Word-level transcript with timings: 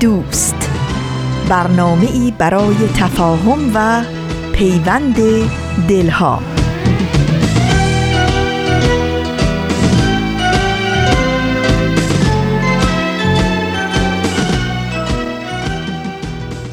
دوست. 0.00 0.70
برنامه 1.48 2.06
ای 2.12 2.32
برای 2.38 2.74
تفاهم 2.96 3.70
و 3.74 4.02
پیوند 4.52 5.16
دلها. 5.88 6.42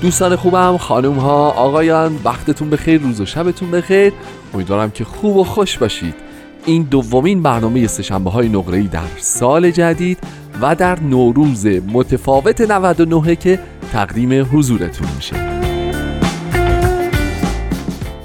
دوستان 0.02 0.36
خوبم 0.36 0.78
خانم 0.78 1.14
ها 1.14 1.50
آقایان 1.50 2.20
وقتتون 2.24 2.70
بخیر 2.70 3.02
روز 3.02 3.22
و 3.22 3.26
شبتون 3.26 3.72
بخیر. 3.72 4.14
امیدوارم 4.54 4.92
که 4.92 5.04
خوب 5.04 5.38
و 5.38 5.44
خوش 5.44 5.78
باشید. 5.78 6.16
این 6.66 6.84
دومین 6.84 7.44
برنامه 7.44 7.88
سشنبه 7.88 8.30
های 8.30 8.50
نقره 8.50 8.84
در 8.84 9.02
سال 9.18 9.72
جدید 9.72 10.20
و 10.62 10.76
در 10.76 11.00
نوروز 11.00 11.66
متفاوت 11.66 12.62
99 12.62 13.36
که 13.36 13.60
تقدیم 13.92 14.48
حضورتون 14.52 15.08
میشه. 15.16 15.36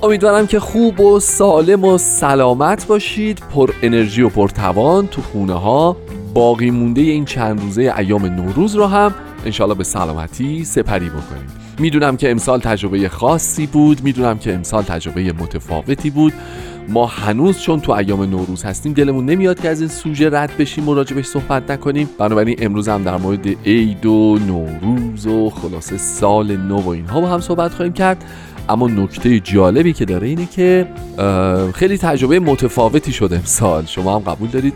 امیدوارم 0.02 0.46
که 0.46 0.60
خوب 0.60 1.00
و 1.00 1.20
سالم 1.20 1.84
و 1.84 1.98
سلامت 1.98 2.86
باشید 2.86 3.42
پر 3.54 3.70
انرژی 3.82 4.22
و 4.22 4.28
پر 4.28 4.48
توان 4.48 5.06
تو 5.06 5.22
خونه 5.22 5.54
ها. 5.54 5.96
باقی 6.34 6.70
مونده 6.70 7.00
این 7.00 7.24
چند 7.24 7.60
روزه 7.60 7.94
ایام 7.98 8.26
نوروز 8.26 8.74
رو 8.74 8.86
هم 8.86 9.14
انشالله 9.44 9.74
به 9.74 9.84
سلامتی 9.84 10.64
سپری 10.64 11.08
بکنید 11.08 11.50
می‌دونم 11.78 12.16
که 12.16 12.30
امسال 12.30 12.60
تجربه 12.60 13.08
خاصی 13.08 13.66
بود 13.66 14.02
می‌دونم 14.02 14.38
که 14.38 14.54
امسال 14.54 14.82
تجربه 14.82 15.32
متفاوتی 15.32 16.10
بود. 16.10 16.32
ما 16.88 17.06
هنوز 17.06 17.58
چون 17.58 17.80
تو 17.80 17.92
ایام 17.92 18.22
نوروز 18.22 18.62
هستیم 18.62 18.92
دلمون 18.92 19.26
نمیاد 19.26 19.60
که 19.60 19.68
از 19.68 19.80
این 19.80 19.88
سوژه 19.88 20.30
رد 20.30 20.56
بشیم 20.56 20.88
و 20.88 20.94
راجبش 20.94 21.24
صحبت 21.24 21.70
نکنیم. 21.70 22.08
بنابراین 22.18 22.56
امروز 22.58 22.88
هم 22.88 23.02
در 23.02 23.16
مورد 23.16 23.46
عید 23.66 24.06
و 24.06 24.38
نوروز 24.46 25.26
و 25.26 25.50
خلاصه 25.50 25.98
سال 25.98 26.56
نو 26.56 26.80
و 26.80 26.88
اینها 26.88 27.20
با 27.20 27.28
هم 27.28 27.40
صحبت 27.40 27.74
خواهیم 27.74 27.92
کرد. 27.92 28.24
اما 28.68 28.88
نکته 28.88 29.40
جالبی 29.40 29.92
که 29.92 30.04
داره 30.04 30.28
اینه 30.28 30.46
که 30.46 30.86
خیلی 31.74 31.98
تجربه 31.98 32.40
متفاوتی 32.40 33.12
شده 33.12 33.36
امسال. 33.36 33.86
شما 33.86 34.14
هم 34.16 34.22
قبول 34.32 34.48
دارید؟ 34.48 34.74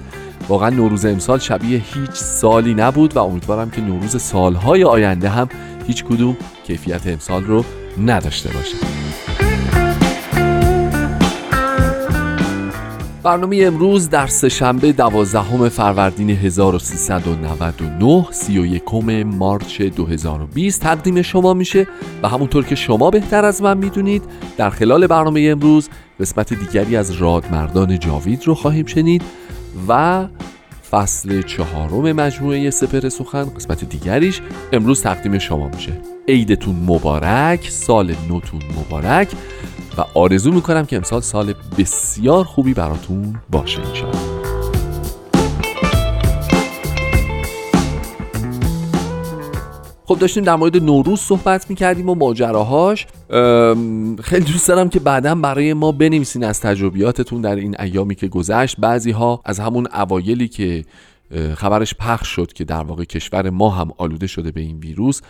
واقعا 0.48 0.70
نوروز 0.70 1.06
امسال 1.06 1.38
شبیه 1.38 1.82
هیچ 1.94 2.10
سالی 2.10 2.74
نبود 2.74 3.16
و 3.16 3.18
امیدوارم 3.18 3.70
که 3.70 3.80
نوروز 3.80 4.22
سالهای 4.22 4.84
آینده 4.84 5.28
هم 5.28 5.48
هیچ 5.86 6.04
کدوم 6.04 6.36
کیفیت 6.66 7.06
امسال 7.06 7.44
رو 7.44 7.64
نداشته 8.06 8.48
باشه. 8.48 8.76
برنامه 13.26 13.62
امروز 13.62 14.08
در 14.08 14.26
سهشنبه 14.26 14.92
دوازدهم 14.92 15.68
فروردین 15.68 16.30
1399 16.30 18.26
31 18.30 18.82
مارچ 19.24 19.82
2020 19.82 20.82
تقدیم 20.82 21.22
شما 21.22 21.54
میشه 21.54 21.86
و 22.22 22.28
همونطور 22.28 22.64
که 22.64 22.74
شما 22.74 23.10
بهتر 23.10 23.44
از 23.44 23.62
من 23.62 23.78
می‌دونید 23.78 24.22
در 24.56 24.70
خلال 24.70 25.06
برنامه 25.06 25.48
امروز 25.50 25.88
قسمت 26.20 26.54
دیگری 26.54 26.96
از 26.96 27.10
رادمردان 27.10 27.98
جاوید 27.98 28.46
رو 28.46 28.54
خواهیم 28.54 28.86
شنید 28.86 29.22
و 29.88 30.26
فصل 30.90 31.42
چهارم 31.42 32.12
مجموعه 32.12 32.70
سپر 32.70 33.08
سخن 33.08 33.44
قسمت 33.44 33.84
دیگریش 33.84 34.40
امروز 34.72 35.02
تقدیم 35.02 35.38
شما 35.38 35.68
میشه. 35.68 35.92
عیدتون 36.28 36.76
مبارک 36.86 37.68
سال 37.70 38.14
نوتون 38.28 38.60
مبارک. 38.80 39.28
و 39.98 40.04
آرزو 40.14 40.52
می‌کنم 40.52 40.86
که 40.86 40.96
امسال 40.96 41.20
سال 41.20 41.54
بسیار 41.78 42.44
خوبی 42.44 42.74
براتون 42.74 43.40
باشه 43.50 43.80
انشاءالله. 43.80 44.36
خب 50.04 50.18
داشتیم 50.18 50.44
در 50.44 50.56
مورد 50.56 50.76
نوروز 50.76 51.20
صحبت 51.20 51.70
می‌کردیم 51.70 52.08
و 52.08 52.14
ماجراهاش. 52.14 53.06
خیلی 54.22 54.44
دوست 54.44 54.68
دارم 54.68 54.88
که 54.88 55.00
بعدا 55.00 55.34
برای 55.34 55.72
ما 55.72 55.92
بنویسین 55.92 56.44
از 56.44 56.60
تجربیاتتون 56.60 57.40
در 57.40 57.56
این 57.56 57.80
ایامی 57.80 58.14
که 58.14 58.28
گذشت. 58.28 58.76
بعضی 58.80 59.10
ها 59.10 59.40
از 59.44 59.60
همون 59.60 59.88
اوایلی 59.94 60.48
که 60.48 60.84
خبرش 61.54 61.94
پخش 61.94 62.28
شد 62.28 62.52
که 62.52 62.64
در 62.64 62.82
واقع 62.82 63.04
کشور 63.04 63.50
ما 63.50 63.70
هم 63.70 63.90
آلوده 63.96 64.26
شده 64.26 64.50
به 64.50 64.60
این 64.60 64.78
ویروس 64.78 65.20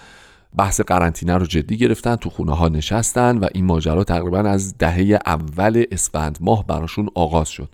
بحث 0.56 0.80
قرنطینه 0.80 1.36
رو 1.36 1.46
جدی 1.46 1.76
گرفتن 1.76 2.16
تو 2.16 2.30
خونه 2.30 2.56
ها 2.56 2.68
نشستن 2.68 3.38
و 3.38 3.48
این 3.54 3.64
ماجرا 3.64 4.04
تقریبا 4.04 4.38
از 4.38 4.78
دهه 4.78 5.18
اول 5.26 5.84
اسفند 5.90 6.38
ماه 6.40 6.66
براشون 6.66 7.08
آغاز 7.14 7.48
شد. 7.48 7.68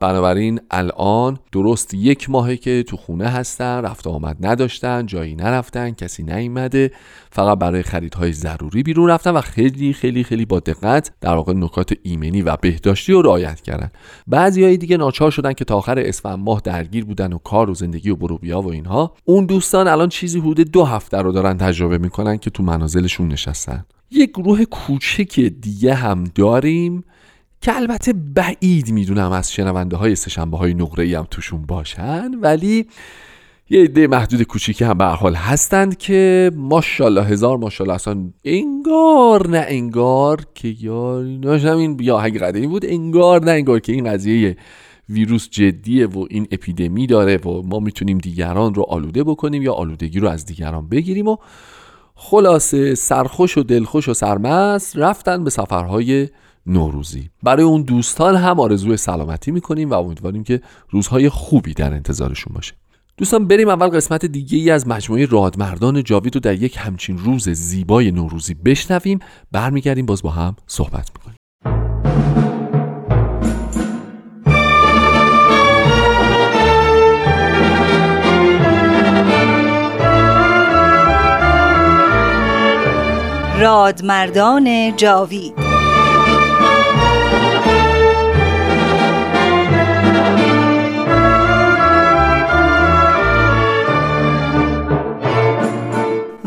بنابراین 0.00 0.60
الان 0.70 1.38
درست 1.52 1.94
یک 1.94 2.30
ماهه 2.30 2.56
که 2.56 2.82
تو 2.82 2.96
خونه 2.96 3.28
هستن 3.28 3.82
رفت 3.82 4.06
آمد 4.06 4.36
نداشتن 4.40 5.06
جایی 5.06 5.34
نرفتن 5.34 5.90
کسی 5.90 6.22
نیومده 6.22 6.90
فقط 7.30 7.58
برای 7.58 7.82
خریدهای 7.82 8.32
ضروری 8.32 8.82
بیرون 8.82 9.10
رفتن 9.10 9.30
و 9.30 9.40
خیلی 9.40 9.92
خیلی 9.92 10.24
خیلی 10.24 10.44
با 10.44 10.60
دقت 10.60 11.12
در 11.20 11.34
واقع 11.34 11.52
نکات 11.52 11.92
ایمنی 12.02 12.42
و 12.42 12.56
بهداشتی 12.56 13.12
رو 13.12 13.22
رعایت 13.22 13.60
کردن. 13.60 13.90
بعضی 14.26 14.64
های 14.64 14.76
دیگه 14.76 14.96
ناچار 14.96 15.30
شدن 15.30 15.52
که 15.52 15.64
تا 15.64 15.76
آخر 15.76 15.98
اسفند 15.98 16.38
ماه 16.38 16.60
درگیر 16.64 17.04
بودن 17.04 17.32
و 17.32 17.38
کار 17.38 17.70
و 17.70 17.74
زندگی 17.74 18.10
و 18.10 18.16
بروبیا 18.16 18.60
و 18.60 18.70
اینها. 18.72 19.14
اون 19.24 19.46
دوستان 19.46 19.88
الان 19.88 20.08
چیزی 20.08 20.40
حدود 20.40 20.70
دو 20.70 20.84
هفته 20.84 21.18
رو 21.18 21.32
دارن 21.32 21.56
تجربه 21.56 21.98
می‌کنن 21.98 22.38
که 22.38 22.50
تو 22.50 22.62
منازلشون 22.62 23.28
نشستن. 23.28 23.84
یک 24.10 24.30
گروه 24.30 24.64
کوچک 24.64 25.40
دیگه 25.40 25.94
هم 25.94 26.24
داریم 26.24 27.04
که 27.60 27.76
البته 27.76 28.12
بعید 28.12 28.90
می‌دونم 28.90 29.32
از 29.32 29.52
شنونده 29.52 29.96
های 29.96 30.14
سشنبه 30.14 30.58
های 30.58 30.74
نقره 30.74 31.18
هم 31.18 31.26
توشون 31.30 31.62
باشن 31.62 32.34
ولی 32.34 32.86
یه 33.70 33.82
عده 33.82 34.06
محدود 34.06 34.42
کوچیکی 34.42 34.84
هم 34.84 34.98
به 34.98 35.04
حال 35.04 35.34
هستند 35.34 35.98
که 35.98 36.50
ماشاءالله 36.54 37.24
هزار 37.24 37.58
ماشاءالله 37.58 37.94
اصلا 37.94 38.30
انگار 38.44 39.48
نه 39.48 39.64
انگار 39.68 40.46
که 40.54 40.68
یا 40.80 41.20
این 41.20 41.96
یا 42.00 42.18
حقیقت 42.18 42.56
بود 42.56 42.86
انگار 42.86 43.44
نه 43.44 43.50
انگار 43.50 43.80
که 43.80 43.92
این 43.92 44.12
قضیه 44.12 44.56
ویروس 45.08 45.48
جدیه 45.50 46.06
و 46.06 46.26
این 46.30 46.46
اپیدمی 46.50 47.06
داره 47.06 47.36
و 47.36 47.62
ما 47.62 47.78
می‌تونیم 47.78 48.18
دیگران 48.18 48.74
رو 48.74 48.82
آلوده 48.82 49.24
بکنیم 49.24 49.62
یا 49.62 49.72
آلودگی 49.72 50.20
رو 50.20 50.28
از 50.28 50.46
دیگران 50.46 50.88
بگیریم 50.88 51.28
و 51.28 51.36
خلاصه 52.14 52.94
سرخوش 52.94 53.58
و 53.58 53.62
دلخوش 53.62 54.08
و 54.08 54.14
سرمست 54.14 54.96
رفتن 54.96 55.44
به 55.44 55.50
سفرهای 55.50 56.28
نوروزی. 56.68 57.30
برای 57.42 57.62
اون 57.62 57.82
دوستان 57.82 58.36
هم 58.36 58.60
آرزوی 58.60 58.96
سلامتی 58.96 59.50
می‌کنیم 59.50 59.90
و 59.90 59.94
امیدواریم 59.94 60.44
که 60.44 60.60
روزهای 60.90 61.28
خوبی 61.28 61.74
در 61.74 61.94
انتظارشون 61.94 62.52
باشه. 62.54 62.74
دوستان 63.16 63.48
بریم 63.48 63.68
اول 63.68 63.88
قسمت 63.88 64.26
دیگه 64.26 64.58
ای 64.58 64.70
از 64.70 64.88
مجموعه 64.88 65.26
رادمردان 65.26 66.02
جاوید 66.02 66.34
رو 66.34 66.40
در 66.40 66.54
یک 66.54 66.76
همچین 66.78 67.18
روز 67.18 67.48
زیبای 67.48 68.10
نوروزی 68.10 68.54
بشنویم. 68.54 69.18
برمیگردیم 69.52 70.06
باز 70.06 70.22
با 70.22 70.30
هم 70.30 70.56
صحبت 70.66 71.10
می‌کنیم. 71.14 71.38
رادمردان 83.60 84.96
جاوید 84.96 85.67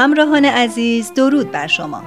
همراهان 0.00 0.44
عزیز 0.44 1.12
درود 1.14 1.50
بر 1.50 1.66
شما 1.66 2.02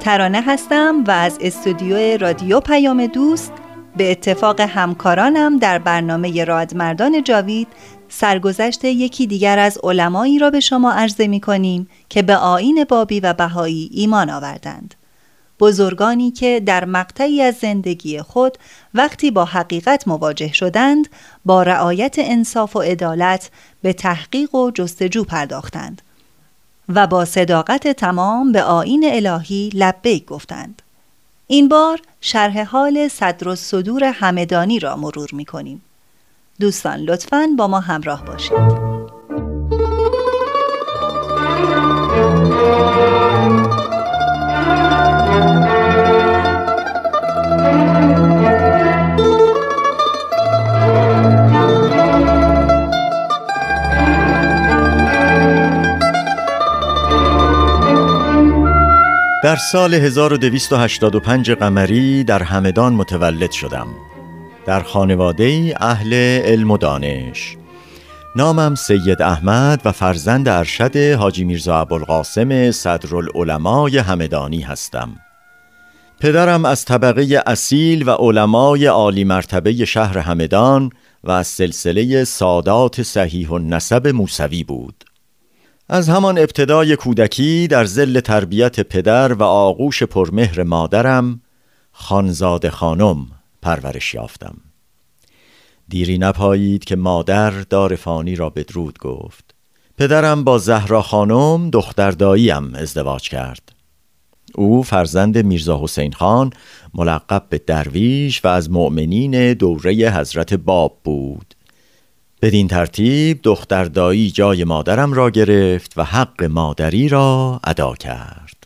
ترانه 0.00 0.42
هستم 0.42 1.04
و 1.06 1.10
از 1.10 1.38
استودیو 1.40 2.16
رادیو 2.16 2.60
پیام 2.60 3.06
دوست 3.06 3.52
به 3.96 4.10
اتفاق 4.10 4.60
همکارانم 4.60 5.58
در 5.58 5.78
برنامه 5.78 6.44
رادمردان 6.44 7.22
جاوید 7.22 7.68
سرگذشت 8.08 8.84
یکی 8.84 9.26
دیگر 9.26 9.58
از 9.58 9.78
علمایی 9.82 10.38
را 10.38 10.50
به 10.50 10.60
شما 10.60 10.92
عرضه 10.92 11.26
می 11.26 11.40
کنیم 11.40 11.88
که 12.08 12.22
به 12.22 12.36
آین 12.36 12.84
بابی 12.88 13.20
و 13.20 13.32
بهایی 13.32 13.90
ایمان 13.92 14.30
آوردند. 14.30 14.94
بزرگانی 15.60 16.30
که 16.30 16.62
در 16.66 16.84
مقطعی 16.84 17.42
از 17.42 17.54
زندگی 17.54 18.22
خود 18.22 18.58
وقتی 18.94 19.30
با 19.30 19.44
حقیقت 19.44 20.08
مواجه 20.08 20.52
شدند 20.52 21.08
با 21.44 21.62
رعایت 21.62 22.16
انصاف 22.18 22.76
و 22.76 22.80
عدالت 22.80 23.50
به 23.82 23.92
تحقیق 23.92 24.54
و 24.54 24.70
جستجو 24.70 25.24
پرداختند 25.24 26.02
و 26.88 27.06
با 27.06 27.24
صداقت 27.24 27.88
تمام 27.88 28.52
به 28.52 28.62
آین 28.62 29.04
الهی 29.12 29.70
لبیک 29.74 30.26
گفتند. 30.26 30.82
این 31.46 31.68
بار 31.68 32.00
شرح 32.20 32.62
حال 32.62 33.08
صدر 33.08 33.48
و 33.48 33.54
صدور 33.54 34.04
همدانی 34.04 34.78
را 34.78 34.96
مرور 34.96 35.28
می 35.32 35.44
کنیم. 35.44 35.82
دوستان 36.60 37.00
لطفاً 37.00 37.46
با 37.58 37.66
ما 37.68 37.80
همراه 37.80 38.24
باشید. 38.24 38.95
در 59.46 59.56
سال 59.56 59.94
1285 59.94 61.50
قمری 61.50 62.24
در 62.24 62.42
همدان 62.42 62.92
متولد 62.92 63.50
شدم. 63.50 63.86
در 64.66 64.80
خانواده 64.80 65.74
اهل 65.80 66.14
علم 66.44 66.70
و 66.70 66.78
دانش. 66.78 67.56
نامم 68.36 68.74
سید 68.74 69.22
احمد 69.22 69.80
و 69.84 69.92
فرزند 69.92 70.48
ارشد 70.48 70.96
حاجی 70.96 71.44
میرزا 71.44 71.80
ابوالقاسم 71.80 72.70
صدرالعلمای 72.70 73.98
همدانی 73.98 74.60
هستم. 74.60 75.16
پدرم 76.20 76.64
از 76.64 76.84
طبقه 76.84 77.42
اصیل 77.46 78.08
و 78.08 78.10
علمای 78.10 78.86
عالی 78.86 79.24
مرتبه 79.24 79.84
شهر 79.84 80.18
همدان 80.18 80.90
و 81.24 81.30
از 81.30 81.46
سلسله 81.46 82.24
سادات 82.24 83.02
صحیح 83.02 83.48
و 83.48 83.58
نسب 83.58 84.08
موسوی 84.08 84.64
بود. 84.64 85.05
از 85.88 86.08
همان 86.08 86.38
ابتدای 86.38 86.96
کودکی 86.96 87.68
در 87.68 87.84
زل 87.84 88.20
تربیت 88.20 88.80
پدر 88.80 89.32
و 89.32 89.42
آغوش 89.42 90.02
پرمهر 90.02 90.62
مادرم 90.62 91.40
خانزاد 91.92 92.68
خانم 92.68 93.26
پرورش 93.62 94.14
یافتم. 94.14 94.56
دیری 95.88 96.18
نپایید 96.18 96.84
که 96.84 96.96
مادر 96.96 97.50
دار 97.50 97.96
فانی 97.96 98.36
را 98.36 98.50
بدرود 98.50 98.98
گفت. 98.98 99.54
پدرم 99.98 100.44
با 100.44 100.58
زهرا 100.58 101.02
خانم 101.02 101.70
دختر 101.70 102.10
داییم 102.10 102.74
ازدواج 102.74 103.28
کرد. 103.28 103.72
او 104.54 104.82
فرزند 104.82 105.38
میرزا 105.38 105.80
حسین 105.82 106.12
خان 106.12 106.50
ملقب 106.94 107.46
به 107.50 107.58
درویش 107.58 108.44
و 108.44 108.48
از 108.48 108.70
مؤمنین 108.70 109.52
دوره 109.52 109.92
حضرت 109.92 110.54
باب 110.54 110.98
بود. 111.04 111.55
بدین 112.42 112.68
ترتیب 112.68 113.40
دختر 113.42 113.84
دایی 113.84 114.30
جای 114.30 114.64
مادرم 114.64 115.12
را 115.12 115.30
گرفت 115.30 115.92
و 115.96 116.04
حق 116.04 116.44
مادری 116.44 117.08
را 117.08 117.60
ادا 117.64 117.94
کرد. 117.94 118.56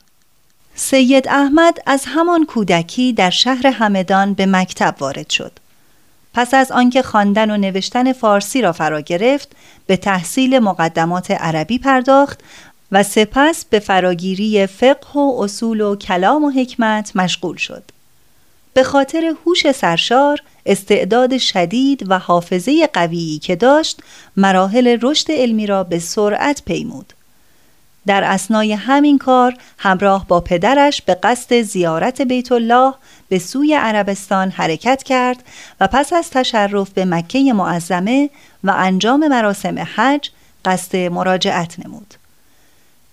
سید 0.75 1.28
احمد 1.28 1.78
از 1.87 2.05
همان 2.06 2.46
کودکی 2.46 3.12
در 3.12 3.31
شهر 3.31 3.67
همدان 3.67 4.34
به 4.34 4.46
مکتب 4.46 4.94
وارد 5.00 5.31
شد. 5.31 5.52
پس 6.34 6.55
از 6.55 6.72
آنکه 6.72 7.02
خواندن 7.02 7.50
و 7.50 7.56
نوشتن 7.56 8.12
فارسی 8.12 8.62
را 8.62 8.72
فرا 8.72 9.00
گرفت 9.00 9.49
به 9.87 9.96
تحصیل 9.96 10.58
مقدمات 10.58 11.31
عربی 11.31 11.78
پرداخت 11.78 12.40
و 12.93 13.02
سپس 13.02 13.64
به 13.64 13.78
فراگیری 13.78 14.67
فقه 14.67 15.12
و 15.14 15.37
اصول 15.38 15.81
و 15.81 15.96
کلام 15.96 16.44
و 16.44 16.50
حکمت 16.50 17.17
مشغول 17.17 17.56
شد. 17.56 17.82
به 18.75 18.82
خاطر 18.82 19.34
هوش 19.44 19.72
سرشار 19.72 20.43
استعداد 20.66 21.38
شدید 21.38 22.04
و 22.10 22.18
حافظه 22.18 22.86
قویی 22.92 23.38
که 23.38 23.56
داشت 23.56 24.00
مراحل 24.36 24.98
رشد 25.02 25.32
علمی 25.32 25.66
را 25.66 25.84
به 25.84 25.98
سرعت 25.98 26.62
پیمود 26.64 27.12
در 28.06 28.24
اسنای 28.24 28.72
همین 28.72 29.18
کار 29.18 29.54
همراه 29.78 30.26
با 30.28 30.40
پدرش 30.40 31.02
به 31.02 31.14
قصد 31.14 31.60
زیارت 31.62 32.20
بیت 32.20 32.52
الله 32.52 32.94
به 33.28 33.38
سوی 33.38 33.74
عربستان 33.74 34.50
حرکت 34.50 35.02
کرد 35.02 35.42
و 35.80 35.86
پس 35.86 36.12
از 36.12 36.30
تشرف 36.30 36.90
به 36.90 37.04
مکه 37.04 37.52
معظمه 37.52 38.30
و 38.64 38.74
انجام 38.76 39.28
مراسم 39.28 39.86
حج 39.94 40.30
قصد 40.64 40.96
مراجعت 40.96 41.86
نمود. 41.86 42.14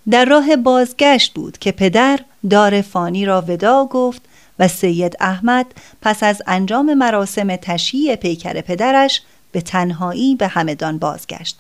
در 0.10 0.26
راه 0.26 0.56
بازگشت 0.56 1.34
بود 1.34 1.58
که 1.58 1.72
پدر 1.72 2.20
دار 2.50 2.82
فانی 2.82 3.26
را 3.26 3.42
ودا 3.42 3.86
گفت 3.86 4.22
و 4.60 4.68
سید 4.68 5.18
احمد 5.20 5.66
پس 6.02 6.24
از 6.24 6.42
انجام 6.48 6.94
مراسم 6.94 7.56
تشییع 7.56 8.16
پیکر 8.16 8.62
پدرش 8.62 9.22
به 9.52 9.62
تنهایی 9.62 10.36
به 10.36 10.48
همدان 10.48 10.98
بازگشت 10.98 11.60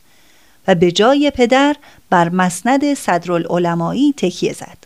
و 0.67 0.75
به 0.75 0.91
جای 0.91 1.31
پدر 1.35 1.75
بر 2.09 2.29
مسند 2.29 2.93
صدرالعلمایی 2.93 4.13
تکیه 4.17 4.53
زد. 4.53 4.77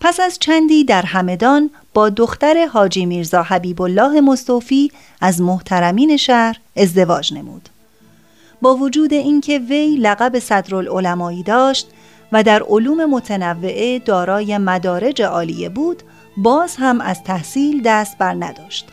پس 0.00 0.20
از 0.20 0.38
چندی 0.38 0.84
در 0.84 1.02
همدان 1.02 1.70
با 1.94 2.08
دختر 2.08 2.66
حاجی 2.66 3.06
میرزا 3.06 3.42
حبیب 3.42 3.82
الله 3.82 4.20
مصطفی 4.20 4.92
از 5.20 5.40
محترمین 5.40 6.16
شهر 6.16 6.56
ازدواج 6.76 7.34
نمود. 7.34 7.68
با 8.62 8.76
وجود 8.76 9.12
اینکه 9.12 9.58
وی 9.58 9.96
لقب 9.96 10.38
صدرالعلمایی 10.38 11.42
داشت 11.42 11.88
و 12.32 12.42
در 12.42 12.62
علوم 12.62 13.04
متنوعه 13.04 13.98
دارای 13.98 14.58
مدارج 14.58 15.22
عالیه 15.22 15.68
بود، 15.68 16.02
باز 16.36 16.76
هم 16.76 17.00
از 17.00 17.22
تحصیل 17.24 17.82
دست 17.84 18.18
بر 18.18 18.34
نداشت. 18.34 18.88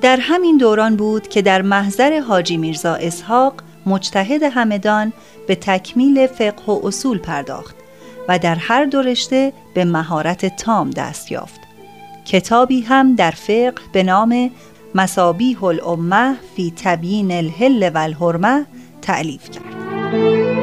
در 0.00 0.18
همین 0.20 0.56
دوران 0.56 0.96
بود 0.96 1.28
که 1.28 1.42
در 1.42 1.62
محضر 1.62 2.20
حاجی 2.20 2.56
میرزا 2.56 2.94
اسحاق 2.94 3.54
مجتهد 3.86 4.42
همدان 4.42 5.12
به 5.46 5.54
تکمیل 5.54 6.26
فقه 6.26 6.64
و 6.72 6.80
اصول 6.82 7.18
پرداخت 7.18 7.76
و 8.28 8.38
در 8.38 8.54
هر 8.54 8.84
دو 8.84 9.02
رشته 9.02 9.52
به 9.74 9.84
مهارت 9.84 10.56
تام 10.56 10.90
دست 10.90 11.32
یافت. 11.32 11.60
کتابی 12.24 12.80
هم 12.80 13.14
در 13.14 13.30
فقه 13.30 13.74
به 13.92 14.02
نام 14.02 14.50
مسابیح 14.94 15.64
الامه 15.64 16.36
فی 16.56 16.72
تبیین 16.76 17.32
الهل 17.32 17.90
و 17.94 17.98
الحرمه 17.98 18.66
تعلیف 19.02 19.50
کرد. 19.50 20.59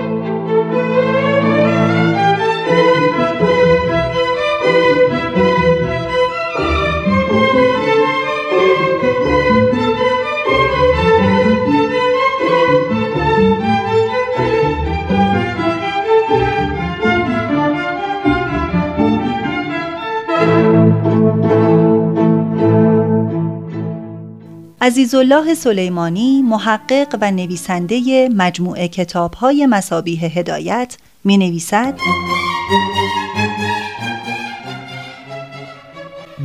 عزیزالله 24.87 25.53
سلیمانی 25.53 26.41
محقق 26.41 27.17
و 27.21 27.31
نویسنده 27.31 28.29
مجموعه 28.35 28.87
کتابهای 28.87 29.65
مسابیه 29.65 30.19
هدایت 30.19 30.97
می 31.23 31.37
نویسد 31.37 31.97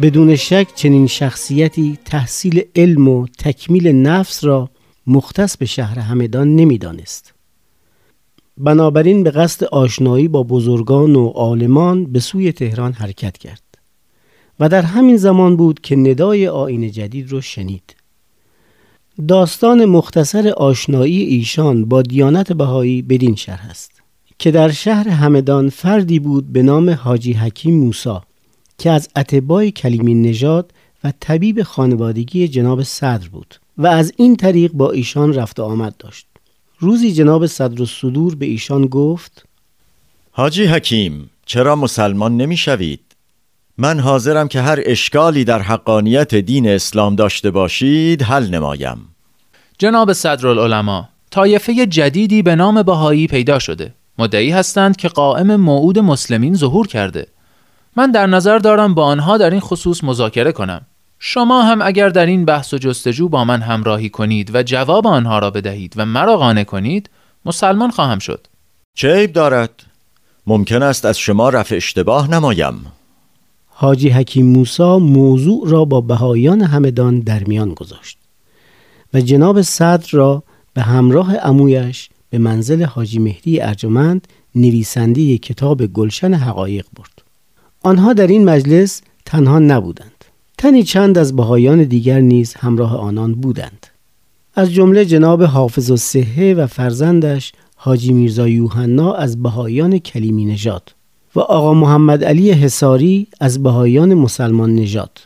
بدون 0.03 0.37
شک 0.37 0.67
چنین 0.75 1.07
شخصیتی 1.07 1.99
تحصیل 2.05 2.63
علم 2.77 3.09
و 3.09 3.27
تکمیل 3.39 3.89
نفس 3.89 4.45
را 4.45 4.71
مختص 5.07 5.57
به 5.57 5.67
شهر 5.67 5.99
همدان 5.99 6.57
نمی‌دانست. 6.57 7.35
بنابراین 8.59 9.23
به 9.23 9.31
قصد 9.31 9.65
آشنایی 9.65 10.29
با 10.29 10.43
بزرگان 10.43 11.17
و 11.17 11.29
عالمان 11.29 12.13
به 12.13 12.21
سوی 12.21 12.53
تهران 12.53 12.93
حرکت 12.93 13.39
کرد 13.39 13.63
و 14.61 14.69
در 14.69 14.83
همین 14.83 15.17
زمان 15.17 15.57
بود 15.57 15.81
که 15.81 15.97
ندای 15.97 16.49
آین 16.49 16.91
جدید 16.91 17.31
رو 17.31 17.41
شنید 17.41 18.01
داستان 19.28 19.85
مختصر 19.85 20.49
آشنایی 20.49 21.23
ایشان 21.23 21.85
با 21.85 22.02
دیانت 22.02 22.52
بهایی 22.52 23.02
بدین 23.02 23.35
شرح 23.35 23.66
است 23.71 24.02
که 24.38 24.50
در 24.50 24.71
شهر 24.71 25.09
همدان 25.09 25.69
فردی 25.69 26.19
بود 26.19 26.52
به 26.52 26.62
نام 26.62 26.90
حاجی 26.90 27.33
حکیم 27.33 27.75
موسا 27.75 28.23
که 28.78 28.90
از 28.90 29.09
اتباع 29.16 29.71
کلیمی 29.71 30.14
نژاد 30.14 30.73
و 31.04 31.12
طبیب 31.21 31.62
خانوادگی 31.62 32.49
جناب 32.49 32.83
صدر 32.83 33.28
بود 33.28 33.54
و 33.78 33.87
از 33.87 34.12
این 34.16 34.37
طریق 34.37 34.73
با 34.73 34.90
ایشان 34.90 35.35
رفت 35.35 35.61
و 35.61 35.62
آمد 35.62 35.95
داشت 35.99 36.26
روزی 36.78 37.12
جناب 37.12 37.47
صدر 37.47 37.83
و 37.83 37.87
صدور 37.87 38.35
به 38.35 38.47
ایشان 38.47 38.87
گفت 38.87 39.47
حاجی 40.31 40.64
حکیم 40.64 41.31
چرا 41.47 41.76
مسلمان 41.76 42.37
نمی 42.37 42.57
شوید؟ 42.57 43.00
من 43.79 44.00
حاضرم 44.00 44.49
که 44.49 44.61
هر 44.61 44.81
اشکالی 44.85 45.45
در 45.45 45.62
حقانیت 45.62 46.35
دین 46.35 46.69
اسلام 46.69 47.17
داشته 47.17 47.50
باشید 47.50 48.23
حل 48.23 48.49
نمایم. 48.49 48.99
جناب 49.79 50.12
صدرالعلماء 50.12 51.05
طایفه 51.31 51.87
جدیدی 51.87 52.43
به 52.43 52.57
نام 52.57 52.83
بهایی 52.83 53.26
پیدا 53.26 53.59
شده. 53.59 53.95
مدعی 54.19 54.50
هستند 54.50 54.97
که 54.97 55.09
قائم 55.09 55.57
موعود 55.57 55.99
مسلمین 55.99 56.55
ظهور 56.55 56.87
کرده. 56.87 57.26
من 57.97 58.11
در 58.11 58.26
نظر 58.26 58.59
دارم 58.59 58.95
با 58.95 59.05
آنها 59.05 59.37
در 59.38 59.50
این 59.50 59.61
خصوص 59.61 60.05
مذاکره 60.05 60.52
کنم. 60.52 60.81
شما 61.19 61.62
هم 61.62 61.83
اگر 61.83 62.09
در 62.09 62.26
این 62.26 62.45
بحث 62.45 62.75
و 62.75 62.79
جستجو 62.79 63.29
با 63.29 63.45
من 63.45 63.62
همراهی 63.62 64.09
کنید 64.09 64.55
و 64.55 64.62
جواب 64.62 65.07
آنها 65.07 65.38
را 65.38 65.50
بدهید 65.50 65.95
و 65.97 66.07
مرا 66.07 66.37
قانع 66.37 66.64
کنید 66.64 67.11
مسلمان 67.45 67.91
خواهم 67.91 68.19
شد. 68.19 68.47
چه 68.95 69.14
عیب 69.14 69.33
دارد؟ 69.33 69.71
ممکن 70.47 70.83
است 70.83 71.05
از 71.05 71.19
شما 71.19 71.49
رفع 71.49 71.76
اشتباه 71.76 72.31
نمایم. 72.31 72.87
حاجی 73.75 74.09
حکیم 74.09 74.47
موسا 74.47 74.99
موضوع 74.99 75.69
را 75.69 75.85
با 75.85 76.00
بهایان 76.00 76.62
همدان 76.62 77.21
در 77.21 77.45
میان 77.45 77.75
گذاشت 77.75 78.19
و 79.14 79.21
جناب 79.21 79.62
صدر 79.62 80.09
را 80.12 80.43
به 80.75 80.83
همراه 80.83 81.35
امویش 81.43 82.09
به 82.31 82.38
منزل 82.38 82.85
حاجی 82.85 83.19
مهدی 83.19 83.61
ارجمند 83.61 84.29
نویسنده 84.55 85.38
کتاب 85.38 85.87
گلشن 85.87 86.35
حقایق 86.35 86.87
برد. 86.97 87.23
آنها 87.83 88.12
در 88.12 88.26
این 88.26 88.45
مجلس 88.45 89.02
تنها 89.25 89.59
نبودند. 89.59 90.25
تنی 90.59 90.83
چند 90.83 91.19
از 91.19 91.37
بهایان 91.37 91.85
دیگر 91.85 92.21
نیز 92.21 92.55
همراه 92.55 92.97
آنان 92.97 93.35
بودند. 93.35 93.87
از 94.55 94.73
جمله 94.73 95.05
جناب 95.05 95.43
حافظ 95.43 95.91
و 95.91 95.97
صحه 95.97 96.55
و 96.55 96.67
فرزندش 96.67 97.52
حاجی 97.76 98.12
میرزا 98.12 98.49
یوحنا 98.49 99.14
از 99.14 99.43
بهایان 99.43 99.99
کلیمی 99.99 100.45
نژاد. 100.45 100.95
و 101.37 101.41
آقا 101.41 101.75
محمد 101.75 102.25
علی 102.25 102.53
حساری 102.53 103.27
از 103.41 103.62
بهایان 103.62 104.15
مسلمان 104.15 104.75
نژاد. 104.75 105.21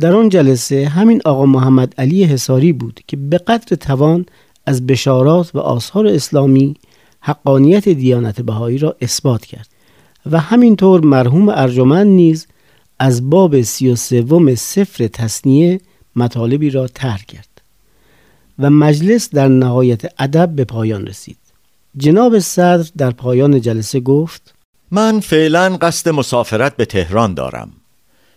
در 0.00 0.16
آن 0.16 0.28
جلسه 0.28 0.88
همین 0.88 1.20
آقا 1.24 1.46
محمد 1.46 1.94
علی 1.98 2.24
حساری 2.24 2.72
بود 2.72 3.00
که 3.06 3.16
به 3.16 3.38
قدر 3.38 3.76
توان 3.76 4.26
از 4.66 4.86
بشارات 4.86 5.54
و 5.54 5.58
آثار 5.58 6.06
اسلامی 6.06 6.76
حقانیت 7.20 7.88
دیانت 7.88 8.40
بهایی 8.40 8.78
را 8.78 8.96
اثبات 9.00 9.46
کرد 9.46 9.68
و 10.30 10.40
همینطور 10.40 11.00
مرحوم 11.00 11.48
ارجمند 11.48 12.06
نیز 12.06 12.46
از 12.98 13.30
باب 13.30 13.62
سی 13.62 13.88
و 13.88 13.96
سوم 13.96 14.54
سفر 14.54 15.06
تصنیه 15.06 15.80
مطالبی 16.16 16.70
را 16.70 16.86
طرح 16.86 17.24
کرد 17.24 17.48
و 18.58 18.70
مجلس 18.70 19.30
در 19.30 19.48
نهایت 19.48 20.12
ادب 20.18 20.48
به 20.56 20.64
پایان 20.64 21.06
رسید. 21.06 21.38
جناب 21.96 22.38
صدر 22.38 22.90
در 22.96 23.10
پایان 23.10 23.60
جلسه 23.60 24.00
گفت 24.00 24.54
من 24.90 25.20
فعلا 25.20 25.76
قصد 25.80 26.10
مسافرت 26.10 26.76
به 26.76 26.84
تهران 26.84 27.34
دارم. 27.34 27.70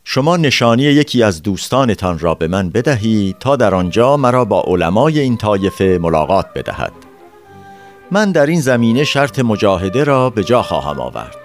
شما 0.04 0.38
نشانی 0.38 0.84
یکی 0.84 1.24
از 1.24 1.44
دوستانتان 1.44 2.20
را 2.20 2.36
به 2.36 2.48
من 2.48 2.70
بدهید 2.70 3.38
تا 3.40 3.56
در 3.56 3.76
آنجا 3.76 4.18
مرا 4.18 4.46
با 4.46 4.64
علمای 4.68 5.20
این 5.20 5.38
طایفه 5.38 6.00
ملاقات 6.02 6.46
بدهد. 6.56 6.92
من 8.12 8.32
در 8.32 8.46
این 8.46 8.62
زمینه 8.62 9.04
شرط 9.04 9.40
مجاهده 9.40 10.04
را 10.04 10.30
به 10.30 10.44
جا 10.44 10.64
خواهم 10.64 11.00
آورد. 11.00 11.36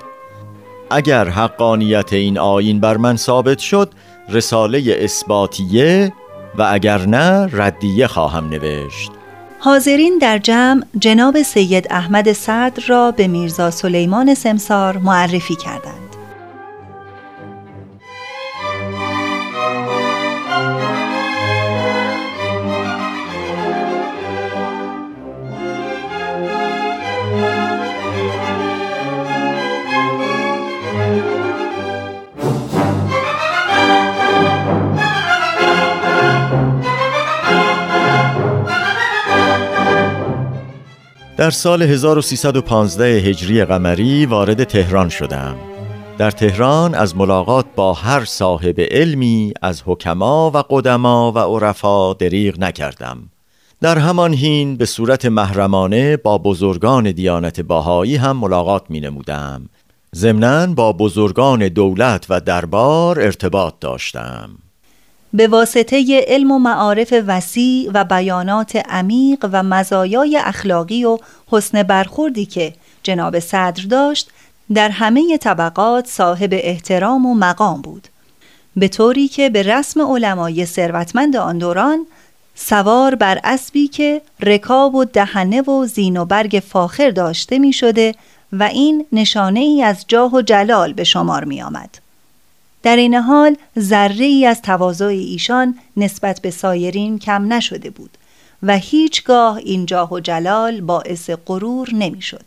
اگر 0.91 1.29
حقانیت 1.29 2.13
این 2.13 2.39
آین 2.39 2.81
بر 2.81 2.97
من 2.97 3.17
ثابت 3.17 3.59
شد 3.59 3.93
رساله 4.29 4.99
اثباتیه 5.01 6.13
و 6.59 6.69
اگر 6.71 7.07
نه 7.07 7.49
ردیه 7.53 8.07
خواهم 8.07 8.49
نوشت. 8.49 9.11
حاضرین 9.59 10.19
در 10.19 10.39
جمع 10.39 10.83
جناب 10.99 11.43
سید 11.43 11.87
احمد 11.91 12.33
صدر 12.33 12.87
را 12.87 13.11
به 13.11 13.27
میرزا 13.29 13.71
سلیمان 13.71 14.35
سمسار 14.35 14.99
معرفی 14.99 15.57
کردند. 15.57 16.06
در 41.37 41.51
سال 41.51 41.83
1315 41.83 43.05
هجری 43.05 43.65
قمری 43.65 44.27
وارد 44.27 44.65
تهران 44.65 45.09
شدم. 45.09 45.57
در 46.19 46.31
تهران 46.31 46.95
از 46.95 47.17
ملاقات 47.17 47.67
با 47.77 47.93
هر 47.93 48.25
صاحب 48.25 48.81
علمی 48.81 49.53
از 49.63 49.83
حکما 49.87 50.51
و 50.55 50.63
قدما 50.71 51.33
و 51.33 51.39
عرفا 51.39 52.15
دریغ 52.15 52.61
نکردم. 52.61 53.19
در 53.81 53.99
همان 53.99 54.33
هین 54.33 54.77
به 54.77 54.87
صورت 54.87 55.25
محرمانه 55.27 56.17
با 56.17 56.39
بزرگان 56.39 57.11
دیانت 57.11 57.61
باهایی 57.61 58.17
هم 58.17 58.37
ملاقات 58.37 58.83
می 58.89 59.01
نمودم 59.01 59.69
با 60.75 60.93
بزرگان 60.93 61.69
دولت 61.69 62.27
و 62.29 62.41
دربار 62.41 63.21
ارتباط 63.21 63.75
داشتم. 63.81 64.51
به 65.37 65.49
واسطه 65.49 66.25
علم 66.27 66.51
و 66.51 66.59
معارف 66.59 67.15
وسیع 67.27 67.91
و 67.95 68.05
بیانات 68.05 68.77
عمیق 68.77 69.49
و 69.53 69.63
مزایای 69.63 70.37
اخلاقی 70.45 71.05
و 71.05 71.19
حسن 71.47 71.83
برخوردی 71.83 72.47
که 72.47 72.73
جناب 73.03 73.39
صدر 73.39 73.83
داشت 73.91 74.31
در 74.75 74.89
همه 74.89 75.39
طبقات 75.39 76.07
صاحب 76.07 76.51
احترام 76.53 77.27
و 77.27 77.35
مقام 77.35 77.83
بود 77.83 78.09
به 78.77 78.89
طوری 78.89 79.29
که 79.29 79.51
به 79.51 79.63
رسم 79.63 80.01
علمای 80.01 80.67
ثروتمند 80.67 81.37
آن 81.37 81.59
دوران 81.59 82.07
سوار 82.55 83.15
بر 83.15 83.41
اسبی 83.45 83.89
که 83.89 84.23
رکاب 84.41 84.95
و 84.95 85.05
دهنه 85.05 85.63
و 85.63 85.87
زین 85.87 86.17
و 86.17 86.25
برگ 86.25 86.63
فاخر 86.69 87.11
داشته 87.11 87.59
می 87.59 87.73
شده 87.73 88.15
و 88.53 88.63
این 88.63 89.07
نشانه 89.13 89.61
ای 89.61 89.83
از 89.83 90.05
جاه 90.09 90.35
و 90.35 90.43
جلال 90.43 90.93
به 90.93 91.05
شمار 91.05 91.45
می 91.45 91.63
آمد. 91.63 92.06
در 92.87 92.97
این 92.97 93.15
حال 93.15 93.57
ذره 93.79 94.25
ای 94.25 94.47
از 94.47 94.63
تواضع 94.63 95.05
ایشان 95.05 95.79
نسبت 95.97 96.41
به 96.41 96.51
سایرین 96.51 97.19
کم 97.19 97.53
نشده 97.53 97.91
بود 97.91 98.11
و 98.63 98.77
هیچگاه 98.77 99.57
این 99.57 99.87
جاه 99.87 100.13
و 100.13 100.21
جلال 100.21 100.81
باعث 100.81 101.31
غرور 101.47 101.89
نمی‌شد. 101.93 102.45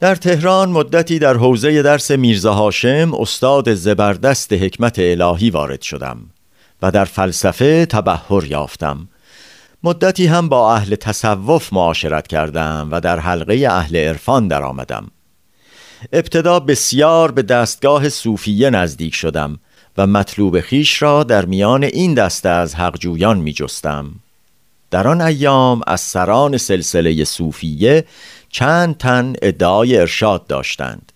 در 0.00 0.14
تهران 0.14 0.68
مدتی 0.68 1.18
در 1.18 1.36
حوزه 1.36 1.82
درس 1.82 2.10
میرزا 2.10 2.54
هاشم 2.54 3.14
استاد 3.18 3.74
زبردست 3.74 4.52
حکمت 4.52 4.98
الهی 4.98 5.50
وارد 5.50 5.82
شدم 5.82 6.18
و 6.82 6.90
در 6.90 7.04
فلسفه 7.04 7.86
تبهر 7.86 8.44
یافتم 8.44 9.08
مدتی 9.82 10.26
هم 10.26 10.48
با 10.48 10.74
اهل 10.74 10.94
تصوف 10.94 11.72
معاشرت 11.72 12.26
کردم 12.26 12.88
و 12.90 13.00
در 13.00 13.18
حلقه 13.18 13.68
اهل 13.70 13.96
عرفان 13.96 14.48
درآمدم. 14.48 15.10
ابتدا 16.12 16.60
بسیار 16.60 17.30
به 17.30 17.42
دستگاه 17.42 18.08
صوفیه 18.08 18.70
نزدیک 18.70 19.14
شدم 19.14 19.58
و 19.96 20.06
مطلوب 20.06 20.60
خیش 20.60 21.02
را 21.02 21.24
در 21.24 21.44
میان 21.44 21.84
این 21.84 22.14
دسته 22.14 22.48
از 22.48 22.74
حقجویان 22.74 23.38
می 23.38 23.52
جستم. 23.52 24.10
در 24.90 25.08
آن 25.08 25.20
ایام 25.20 25.80
از 25.86 26.00
سران 26.00 26.56
سلسله 26.56 27.24
صوفیه 27.24 28.04
چند 28.48 28.96
تن 28.96 29.32
ادعای 29.42 29.96
ارشاد 29.96 30.46
داشتند. 30.46 31.12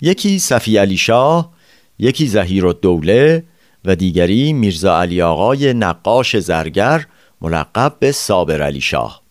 یکی 0.00 0.38
صفی 0.38 0.76
علی 0.76 0.96
شاه 0.96 1.52
یکی 1.98 2.26
زهیر 2.26 2.66
الدوله 2.66 3.44
و 3.84 3.96
دیگری 3.96 4.52
میرزا 4.52 5.00
علی 5.00 5.22
آقای 5.22 5.74
نقاش 5.74 6.38
زرگر 6.38 7.06
ملقب 7.40 7.96
به 7.98 8.12
صابر 8.12 8.62
علی 8.62 8.80
شاه. 8.80 9.22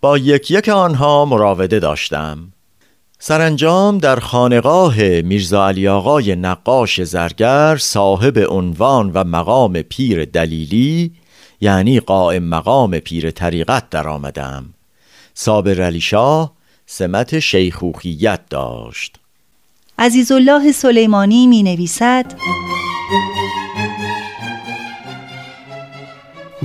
با 0.00 0.18
یک 0.18 0.50
یک 0.50 0.68
آنها 0.68 1.24
مراوده 1.24 1.78
داشتم. 1.78 2.52
سرانجام 3.24 3.98
در 3.98 4.16
خانقاه 4.16 5.20
میرزا 5.20 5.68
علی 5.68 5.88
آقای 5.88 6.36
نقاش 6.36 7.02
زرگر 7.02 7.76
صاحب 7.76 8.38
عنوان 8.50 9.10
و 9.14 9.24
مقام 9.24 9.82
پیر 9.82 10.24
دلیلی 10.24 11.12
یعنی 11.60 12.00
قائم 12.00 12.42
مقام 12.42 12.98
پیر 12.98 13.30
طریقت 13.30 13.90
در 13.90 14.08
آمدم. 14.08 14.64
صابر 15.34 15.82
علی 15.82 16.00
شاه 16.00 16.52
سمت 16.86 17.38
شیخوخیت 17.38 18.40
داشت. 18.50 19.16
عزیزالله 19.98 20.72
سلیمانی 20.72 21.46
می 21.46 21.62
نویسد 21.62 22.34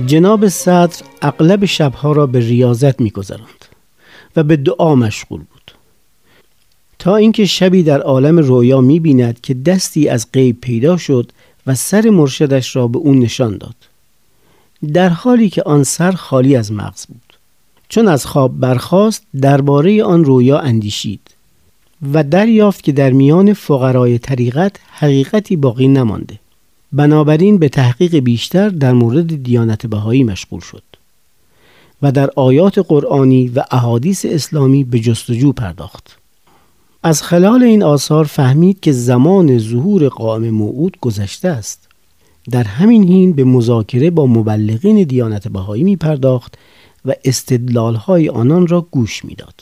جناب 0.06 0.48
صدر 0.48 0.96
اغلب 1.22 1.64
شبها 1.64 2.12
را 2.12 2.26
به 2.26 2.38
ریاضت 2.38 3.00
می 3.00 3.10
گذراند 3.10 3.64
و 4.36 4.42
به 4.42 4.56
دعا 4.56 4.94
مشغول 4.94 5.40
بود. 5.40 5.57
تا 6.98 7.16
اینکه 7.16 7.44
شبی 7.44 7.82
در 7.82 8.00
عالم 8.00 8.38
رویا 8.38 8.80
می 8.80 9.00
بیند 9.00 9.40
که 9.40 9.54
دستی 9.54 10.08
از 10.08 10.26
غیب 10.32 10.60
پیدا 10.60 10.96
شد 10.96 11.32
و 11.66 11.74
سر 11.74 12.10
مرشدش 12.10 12.76
را 12.76 12.88
به 12.88 12.98
او 12.98 13.14
نشان 13.14 13.58
داد. 13.58 13.74
در 14.92 15.08
حالی 15.08 15.50
که 15.50 15.62
آن 15.62 15.84
سر 15.84 16.12
خالی 16.12 16.56
از 16.56 16.72
مغز 16.72 17.06
بود. 17.06 17.38
چون 17.88 18.08
از 18.08 18.26
خواب 18.26 18.60
برخاست 18.60 19.22
درباره 19.40 20.04
آن 20.04 20.24
رویا 20.24 20.58
اندیشید 20.58 21.20
و 22.12 22.24
دریافت 22.24 22.82
که 22.82 22.92
در 22.92 23.10
میان 23.10 23.52
فقرای 23.52 24.18
طریقت 24.18 24.76
حقیقتی 24.90 25.56
باقی 25.56 25.88
نمانده. 25.88 26.38
بنابراین 26.92 27.58
به 27.58 27.68
تحقیق 27.68 28.16
بیشتر 28.16 28.68
در 28.68 28.92
مورد 28.92 29.42
دیانت 29.42 29.86
بهایی 29.86 30.24
مشغول 30.24 30.60
شد 30.60 30.82
و 32.02 32.12
در 32.12 32.30
آیات 32.36 32.78
قرآنی 32.78 33.48
و 33.48 33.64
احادیث 33.70 34.26
اسلامی 34.28 34.84
به 34.84 35.00
جستجو 35.00 35.52
پرداخت. 35.52 36.18
از 37.08 37.22
خلال 37.22 37.62
این 37.62 37.82
آثار 37.82 38.24
فهمید 38.24 38.80
که 38.80 38.92
زمان 38.92 39.58
ظهور 39.58 40.08
قائم 40.08 40.50
موعود 40.50 40.96
گذشته 41.00 41.48
است 41.48 41.88
در 42.50 42.64
همین 42.64 43.04
حین 43.04 43.32
به 43.32 43.44
مذاکره 43.44 44.10
با 44.10 44.26
مبلغین 44.26 45.02
دیانت 45.02 45.48
بهایی 45.48 45.84
می 45.84 45.96
پرداخت 45.96 46.58
و 47.04 47.14
استدلال 47.24 47.94
های 47.94 48.28
آنان 48.28 48.66
را 48.66 48.86
گوش 48.90 49.24
می‌داد. 49.24 49.54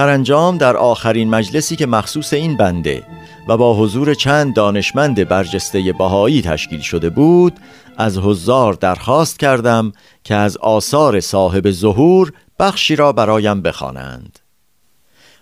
سرانجام 0.00 0.58
در 0.58 0.76
آخرین 0.76 1.30
مجلسی 1.30 1.76
که 1.76 1.86
مخصوص 1.86 2.32
این 2.32 2.56
بنده 2.56 3.02
و 3.48 3.56
با 3.56 3.76
حضور 3.76 4.14
چند 4.14 4.54
دانشمند 4.54 5.28
برجسته 5.28 5.92
بهایی 5.98 6.42
تشکیل 6.42 6.80
شده 6.80 7.10
بود 7.10 7.52
از 7.96 8.18
حضار 8.18 8.72
درخواست 8.72 9.38
کردم 9.38 9.92
که 10.24 10.34
از 10.34 10.56
آثار 10.56 11.20
صاحب 11.20 11.70
ظهور 11.70 12.32
بخشی 12.58 12.96
را 12.96 13.12
برایم 13.12 13.62
بخوانند. 13.62 14.38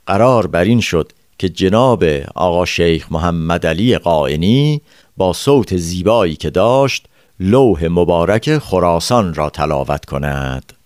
قرار 0.07 0.47
بر 0.47 0.65
این 0.65 0.81
شد 0.81 1.13
که 1.39 1.49
جناب 1.49 2.05
آقا 2.35 2.65
شیخ 2.65 3.13
محمد 3.13 3.67
علی 3.67 3.99
قائنی 3.99 4.81
با 5.17 5.33
صوت 5.33 5.77
زیبایی 5.77 6.37
که 6.37 6.51
داشت 6.51 7.07
لوح 7.41 7.87
مبارک 7.87 8.59
خراسان 8.59 9.35
را 9.35 9.51
تلاوت 9.51 10.05
کند 10.05 10.78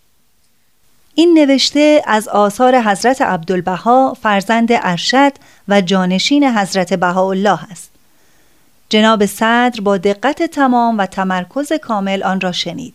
این 1.23 1.39
نوشته 1.39 2.03
از 2.07 2.29
آثار 2.29 2.81
حضرت 2.81 3.23
عبدالبها 3.23 4.17
فرزند 4.23 4.69
ارشد 4.71 5.33
و 5.69 5.81
جانشین 5.81 6.45
حضرت 6.45 6.95
بهاءالله 6.95 7.59
است. 7.71 7.91
جناب 8.89 9.27
صدر 9.27 9.81
با 9.81 9.97
دقت 9.97 10.43
تمام 10.43 10.99
و 10.99 11.07
تمرکز 11.07 11.73
کامل 11.73 12.23
آن 12.23 12.41
را 12.41 12.53
شنید. 12.53 12.95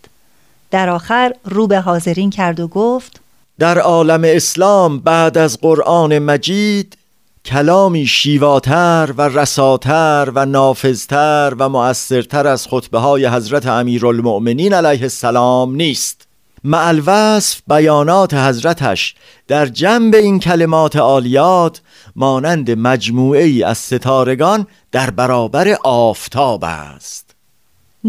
در 0.72 0.90
آخر 0.90 1.34
رو 1.46 1.68
به 1.68 1.80
حاضرین 1.80 2.30
کرد 2.30 2.60
و 2.60 2.68
گفت 2.68 3.22
در 3.60 3.80
عالم 3.80 4.22
اسلام 4.24 5.00
بعد 5.00 5.38
از 5.38 5.58
قرآن 5.62 6.20
مجید 6.20 6.98
کلامی 7.46 8.06
شیواتر 8.08 9.14
و 9.18 9.22
رساتر 9.22 10.32
و 10.36 10.46
نافذتر 10.46 11.54
و 11.60 11.70
مؤثرتر 11.70 12.48
از 12.48 12.68
خطبه 12.68 13.00
های 13.00 13.28
حضرت 13.28 13.66
امیرالمؤمنین 13.66 14.74
علیه 14.74 15.02
السلام 15.02 15.76
نیست 15.76 16.27
معل 16.64 17.02
وصف 17.06 17.62
بیانات 17.68 18.34
حضرتش 18.34 19.16
در 19.48 19.66
جنب 19.66 20.16
این 20.16 20.40
کلمات 20.40 20.96
عالیات 20.96 21.82
مانند 22.16 22.72
مجموعه 22.72 23.44
ای 23.44 23.64
از 23.64 23.78
ستارگان 23.78 24.68
در 24.92 25.10
برابر 25.10 25.78
آفتاب 25.84 26.64
است. 26.64 27.36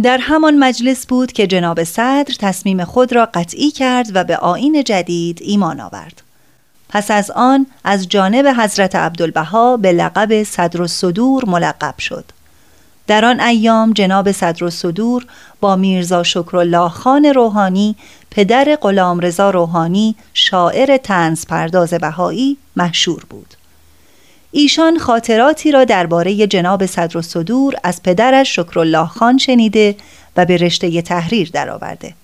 در 0.02 0.18
همان 0.18 0.58
مجلس 0.58 1.06
بود 1.06 1.32
که 1.32 1.46
جناب 1.46 1.84
صدر 1.84 2.34
تصمیم 2.38 2.84
خود 2.84 3.12
را 3.12 3.28
قطعی 3.34 3.70
کرد 3.70 4.06
و 4.14 4.24
به 4.24 4.36
آین 4.36 4.84
جدید 4.84 5.38
ایمان 5.42 5.80
آورد. 5.80 6.22
پس 6.88 7.10
از 7.10 7.30
آن 7.30 7.66
از 7.84 8.08
جانب 8.08 8.46
حضرت 8.46 8.96
عبدالبها 8.96 9.76
به 9.76 9.92
لقب 9.92 10.42
صدر 10.42 10.82
و 10.82 10.86
صدور 10.86 11.44
ملقب 11.44 11.98
شد. 11.98 12.24
در 13.06 13.24
آن 13.24 13.40
ایام 13.40 13.92
جناب 13.92 14.32
صدر 14.32 14.64
و 14.64 14.70
صدور 14.70 15.26
با 15.60 15.76
میرزا 15.76 16.22
شکرالله 16.22 16.88
خان 16.88 17.24
روحانی 17.24 17.96
پدر 18.30 18.78
رضا 19.20 19.50
روحانی 19.50 20.16
شاعر 20.34 20.96
تنز 20.96 21.46
پرداز 21.46 21.94
بهایی 21.94 22.56
مشهور 22.76 23.24
بود 23.30 23.54
ایشان 24.50 24.98
خاطراتی 24.98 25.72
را 25.72 25.84
درباره 25.84 26.46
جناب 26.46 26.86
صدر 26.86 27.18
و 27.18 27.22
صدور 27.22 27.74
از 27.84 28.02
پدرش 28.02 28.56
شکرالله 28.56 29.06
خان 29.06 29.38
شنیده 29.38 29.96
و 30.36 30.44
به 30.44 30.56
رشته 30.56 31.02
تحریر 31.02 31.50
درآورده. 31.52 32.14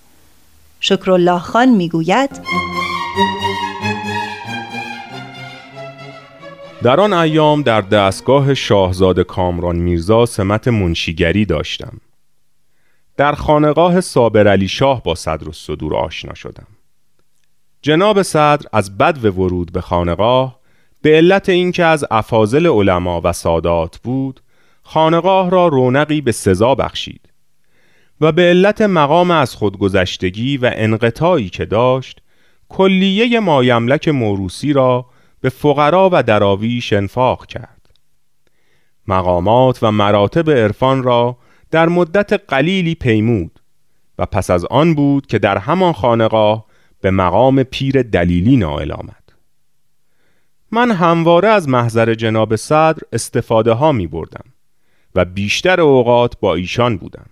شکرالله 0.79 1.39
خان 1.39 1.69
می‌گوید 1.69 2.29
در 6.83 6.99
آن 6.99 7.13
ایام 7.13 7.61
در 7.61 7.81
دستگاه 7.81 8.53
شاهزاده 8.53 9.23
کامران 9.23 9.75
میرزا 9.75 10.25
سمت 10.25 10.67
منشیگری 10.67 11.45
داشتم 11.45 11.91
در 13.17 13.31
خانقاه 13.31 14.01
صابر 14.01 14.47
علی 14.47 14.67
شاه 14.67 15.03
با 15.03 15.15
صدر 15.15 15.51
صدور 15.51 15.95
آشنا 15.95 16.33
شدم. 16.33 16.67
جناب 17.81 18.21
صدر 18.21 18.67
از 18.73 18.97
بد 18.97 19.25
ورود 19.25 19.71
به 19.71 19.81
خانقاه 19.81 20.59
به 21.01 21.15
علت 21.15 21.49
اینکه 21.49 21.85
از 21.85 22.05
افاضل 22.11 22.67
علما 22.67 23.21
و 23.23 23.33
سادات 23.33 23.97
بود 23.97 24.39
خانقاه 24.83 25.49
را 25.49 25.67
رونقی 25.67 26.21
به 26.21 26.31
سزا 26.31 26.75
بخشید 26.75 27.29
و 28.21 28.31
به 28.31 28.41
علت 28.41 28.81
مقام 28.81 29.31
از 29.31 29.55
خودگذشتگی 29.55 30.57
و 30.57 30.71
انقطاعی 30.73 31.49
که 31.49 31.65
داشت 31.65 32.21
کلیه 32.69 33.39
مایملک 33.39 34.07
موروسی 34.07 34.73
را 34.73 35.05
به 35.41 35.49
فقرا 35.49 36.09
و 36.13 36.23
دراویش 36.23 36.93
انفاق 36.93 37.45
کرد. 37.45 37.89
مقامات 39.07 39.83
و 39.83 39.91
مراتب 39.91 40.49
عرفان 40.49 41.03
را 41.03 41.37
در 41.71 41.89
مدت 41.89 42.33
قلیلی 42.47 42.95
پیمود 42.95 43.59
و 44.17 44.25
پس 44.25 44.49
از 44.49 44.65
آن 44.65 44.95
بود 44.95 45.27
که 45.27 45.39
در 45.39 45.57
همان 45.57 45.93
خانقاه 45.93 46.65
به 47.01 47.11
مقام 47.11 47.63
پیر 47.63 48.01
دلیلی 48.01 48.57
نائل 48.57 48.91
آمد. 48.91 49.23
من 50.71 50.91
همواره 50.91 51.47
از 51.47 51.69
محضر 51.69 52.13
جناب 52.13 52.55
صدر 52.55 53.01
استفاده 53.13 53.71
ها 53.71 53.91
می 53.91 54.07
بردم 54.07 54.45
و 55.15 55.25
بیشتر 55.25 55.81
اوقات 55.81 56.39
با 56.39 56.55
ایشان 56.55 56.97
بودم. 56.97 57.25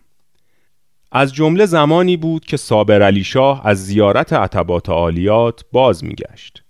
از 1.12 1.34
جمله 1.34 1.66
زمانی 1.66 2.18
بود 2.18 2.46
که 2.46 2.58
صابر 2.58 3.02
علی 3.02 3.24
شاه 3.24 3.68
از 3.68 3.86
زیارت 3.86 4.34
عتبات 4.34 4.90
عالیات 4.90 5.66
باز 5.72 6.04
می 6.04 6.16
گشت 6.16 6.64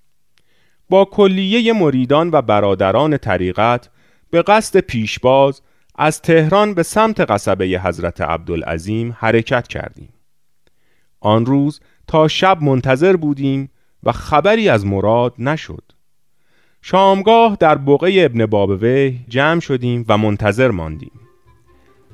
با 0.89 1.05
کلیه 1.05 1.73
مریدان 1.73 2.29
و 2.33 2.41
برادران 2.41 3.17
طریقت 3.17 3.89
به 4.29 4.41
قصد 4.41 4.79
پیشباز 4.79 5.61
از 5.95 6.21
تهران 6.21 6.73
به 6.73 6.83
سمت 6.83 7.19
قصبه 7.19 7.65
حضرت 7.65 8.21
عبدالعظیم 8.21 9.15
حرکت 9.19 9.67
کردیم. 9.67 10.09
آن 11.19 11.45
روز 11.45 11.79
تا 12.07 12.27
شب 12.27 12.61
منتظر 12.61 13.15
بودیم 13.15 13.69
و 14.03 14.11
خبری 14.11 14.69
از 14.69 14.85
مراد 14.85 15.33
نشد. 15.39 15.83
شامگاه 16.81 17.57
در 17.59 17.75
بقعه 17.75 18.25
ابن 18.25 18.45
بابوه 18.45 19.13
جمع 19.27 19.59
شدیم 19.59 20.05
و 20.07 20.17
منتظر 20.17 20.71
ماندیم. 20.71 21.19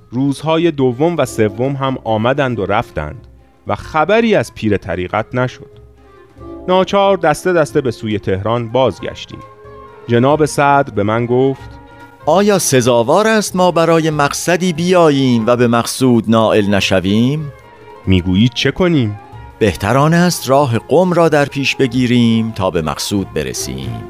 روزهای 0.09 0.71
دوم 0.71 1.17
و 1.17 1.25
سوم 1.25 1.75
هم 1.75 1.97
آمدند 2.03 2.59
و 2.59 2.65
رفتند 2.65 3.27
و 3.67 3.75
خبری 3.75 4.35
از 4.35 4.53
پیر 4.53 4.77
طریقت 4.77 5.35
نشد. 5.35 5.79
ناچار 6.67 7.17
دسته 7.17 7.53
دسته 7.53 7.81
به 7.81 7.91
سوی 7.91 8.19
تهران 8.19 8.69
بازگشتیم. 8.69 9.39
جناب 10.07 10.45
صدر 10.45 10.93
به 10.95 11.03
من 11.03 11.25
گفت 11.25 11.78
آیا 12.29 12.59
سزاوار 12.59 13.27
است 13.27 13.55
ما 13.55 13.71
برای 13.71 14.09
مقصدی 14.09 14.73
بیاییم 14.73 15.45
و 15.47 15.55
به 15.55 15.67
مقصود 15.67 16.23
نائل 16.27 16.69
نشویم؟ 16.69 17.51
می‌گویید 18.05 18.53
چه 18.53 18.71
کنیم؟ 18.71 19.19
بهتران 19.59 20.13
است 20.13 20.49
راه 20.49 20.79
قم 20.79 21.13
را 21.13 21.29
در 21.29 21.45
پیش 21.45 21.75
بگیریم 21.75 22.51
تا 22.51 22.71
به 22.71 22.81
مقصود 22.81 23.33
برسیم 23.33 24.03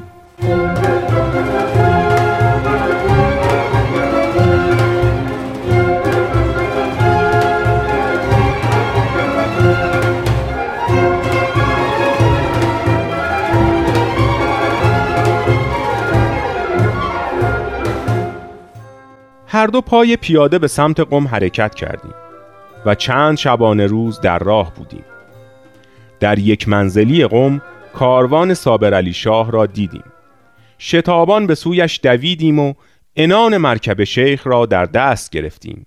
هر 19.60 19.66
دو 19.66 19.80
پای 19.80 20.16
پیاده 20.16 20.58
به 20.58 20.68
سمت 20.68 21.00
قم 21.00 21.28
حرکت 21.28 21.74
کردیم 21.74 22.14
و 22.86 22.94
چند 22.94 23.36
شبانه 23.36 23.86
روز 23.86 24.20
در 24.20 24.38
راه 24.38 24.74
بودیم. 24.74 25.04
در 26.20 26.38
یک 26.38 26.68
منزلی 26.68 27.26
قم 27.26 27.62
کاروان 27.92 28.54
صابر 28.54 28.94
علی 28.94 29.12
شاه 29.12 29.50
را 29.50 29.66
دیدیم. 29.66 30.04
شتابان 30.78 31.46
به 31.46 31.54
سویش 31.54 32.00
دویدیم 32.02 32.58
و 32.58 32.74
انان 33.16 33.56
مرکب 33.56 34.04
شیخ 34.04 34.46
را 34.46 34.66
در 34.66 34.84
دست 34.84 35.30
گرفتیم 35.30 35.86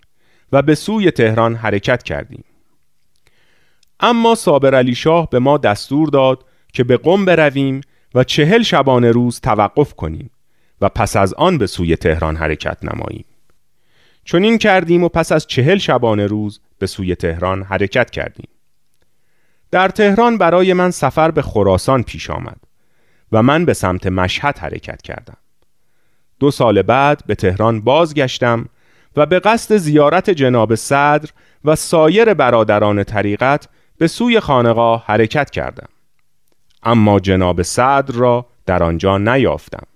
و 0.52 0.62
به 0.62 0.74
سوی 0.74 1.10
تهران 1.10 1.54
حرکت 1.54 2.02
کردیم. 2.02 2.44
اما 4.00 4.34
صابر 4.34 4.74
علی 4.74 4.94
شاه 4.94 5.30
به 5.30 5.38
ما 5.38 5.58
دستور 5.58 6.08
داد 6.08 6.44
که 6.72 6.84
به 6.84 6.96
قم 6.96 7.24
برویم 7.24 7.80
و 8.14 8.24
چهل 8.24 8.62
شبانه 8.62 9.10
روز 9.10 9.40
توقف 9.40 9.94
کنیم 9.94 10.30
و 10.80 10.88
پس 10.88 11.16
از 11.16 11.34
آن 11.34 11.58
به 11.58 11.66
سوی 11.66 11.96
تهران 11.96 12.36
حرکت 12.36 12.78
نماییم. 12.84 13.24
چون 14.24 14.44
این 14.44 14.58
کردیم 14.58 15.04
و 15.04 15.08
پس 15.08 15.32
از 15.32 15.46
چهل 15.46 15.78
شبانه 15.78 16.26
روز 16.26 16.60
به 16.78 16.86
سوی 16.86 17.14
تهران 17.14 17.62
حرکت 17.62 18.10
کردیم. 18.10 18.48
در 19.70 19.88
تهران 19.88 20.38
برای 20.38 20.72
من 20.72 20.90
سفر 20.90 21.30
به 21.30 21.42
خراسان 21.42 22.02
پیش 22.02 22.30
آمد 22.30 22.56
و 23.32 23.42
من 23.42 23.64
به 23.64 23.74
سمت 23.74 24.06
مشهد 24.06 24.58
حرکت 24.58 25.02
کردم. 25.02 25.36
دو 26.40 26.50
سال 26.50 26.82
بعد 26.82 27.22
به 27.26 27.34
تهران 27.34 27.80
بازگشتم 27.80 28.68
و 29.16 29.26
به 29.26 29.40
قصد 29.40 29.76
زیارت 29.76 30.30
جناب 30.30 30.74
صدر 30.74 31.30
و 31.64 31.76
سایر 31.76 32.34
برادران 32.34 33.04
طریقت 33.04 33.68
به 33.98 34.06
سوی 34.06 34.40
خانقاه 34.40 35.04
حرکت 35.06 35.50
کردم. 35.50 35.88
اما 36.82 37.20
جناب 37.20 37.62
صدر 37.62 38.14
را 38.14 38.46
در 38.66 38.82
آنجا 38.82 39.18
نیافتم. 39.18 39.86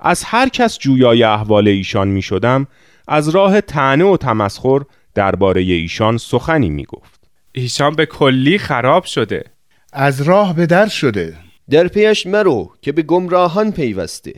از 0.00 0.24
هر 0.24 0.48
کس 0.48 0.78
جویای 0.78 1.22
احوال 1.22 1.68
ایشان 1.68 2.08
می 2.08 2.22
شدم 2.22 2.66
از 3.12 3.28
راه 3.28 3.60
تنه 3.60 4.04
و 4.04 4.16
تمسخر 4.16 4.80
درباره 5.14 5.60
ایشان 5.60 6.18
سخنی 6.18 6.70
می 6.70 6.84
گفت 6.84 7.20
ایشان 7.52 7.96
به 7.96 8.06
کلی 8.06 8.58
خراب 8.58 9.04
شده. 9.04 9.44
از 9.92 10.22
راه 10.22 10.54
به 10.54 10.66
در 10.66 10.88
شده. 10.88 11.36
در 11.70 11.88
پیش 11.88 12.26
مرو 12.26 12.70
که 12.82 12.92
به 12.92 13.02
گمراهان 13.02 13.72
پیوسته. 13.72 14.34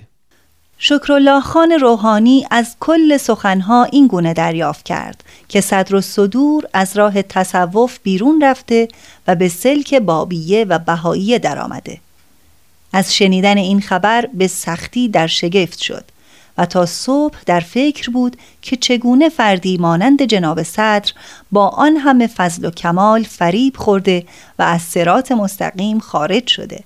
شکرالله 0.79 1.41
خان 1.41 1.73
روحانی 1.73 2.47
از 2.51 2.77
کل 2.81 3.17
سخنها 3.17 3.85
این 3.85 4.07
گونه 4.07 4.35
دریافت 4.35 4.85
کرد 4.85 5.25
که 5.49 5.61
صدر 5.61 5.95
و 5.95 6.01
صدور 6.01 6.65
از 6.73 6.97
راه 6.97 7.23
تصوف 7.23 7.99
بیرون 8.03 8.45
رفته 8.45 8.89
و 9.29 9.35
به 9.35 9.49
سلک 9.49 9.95
بابیه 9.95 10.65
و 10.65 10.79
بهاییه 10.79 11.39
درآمده. 11.39 12.01
از 12.93 13.15
شنیدن 13.15 13.57
این 13.59 13.81
خبر 13.81 14.29
به 14.35 14.47
سختی 14.47 15.09
در 15.09 15.27
شگفت 15.27 15.79
شد. 15.79 16.05
و 16.59 16.67
تا 16.67 16.87
صبح 16.87 17.39
در 17.47 17.61
فکر 17.61 18.11
بود 18.11 18.37
که 18.63 18.77
چگونه 18.77 19.29
فردی 19.29 19.77
مانند 19.77 20.23
جناب 20.23 20.63
صدر 20.63 21.13
با 21.53 21.69
آن 21.69 21.97
همه 21.97 22.27
فضل 22.27 22.65
و 22.65 22.71
کمال 22.71 23.23
فریب 23.23 23.77
خورده 23.77 24.25
و 24.59 24.63
از 24.63 24.83
سرات 24.83 25.33
مستقیم 25.33 25.99
خارج 25.99 26.47
شده. 26.47 26.85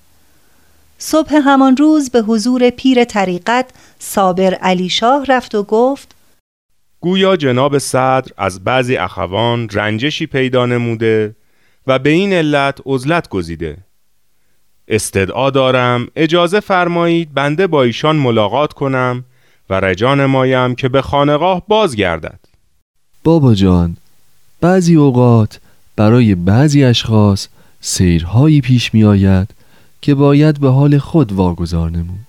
صبح 0.98 1.34
همان 1.44 1.76
روز 1.76 2.10
به 2.10 2.22
حضور 2.22 2.70
پیر 2.70 3.04
طریقت 3.04 3.70
صابر 3.98 4.54
علی 4.54 4.88
شاه 4.88 5.24
رفت 5.24 5.54
و 5.54 5.62
گفت 5.62 6.14
گویا 7.00 7.36
جناب 7.36 7.78
صدر 7.78 8.32
از 8.36 8.64
بعضی 8.64 8.96
اخوان 8.96 9.68
رنجشی 9.68 10.26
پیدا 10.26 10.66
نموده 10.66 11.36
و 11.86 11.98
به 11.98 12.10
این 12.10 12.32
علت 12.32 12.78
عزلت 12.86 13.28
گزیده. 13.28 13.76
استدعا 14.88 15.50
دارم 15.50 16.08
اجازه 16.16 16.60
فرمایید 16.60 17.34
بنده 17.34 17.66
با 17.66 17.82
ایشان 17.82 18.16
ملاقات 18.16 18.72
کنم 18.72 19.24
و 19.70 19.74
رجان 19.74 20.26
مایم 20.26 20.74
که 20.74 20.88
به 20.88 21.02
خانقاه 21.02 21.62
بازگردد. 21.68 22.40
بابا 23.24 23.54
جان 23.54 23.96
بعضی 24.60 24.96
اوقات 24.96 25.60
برای 25.96 26.34
بعضی 26.34 26.84
اشخاص 26.84 27.48
سیرهایی 27.80 28.60
پیش 28.60 28.94
می 28.94 29.04
آید 29.04 29.48
که 30.00 30.14
باید 30.14 30.60
به 30.60 30.70
حال 30.70 30.98
خود 30.98 31.32
واگذار 31.32 31.90
نمود. 31.90 32.26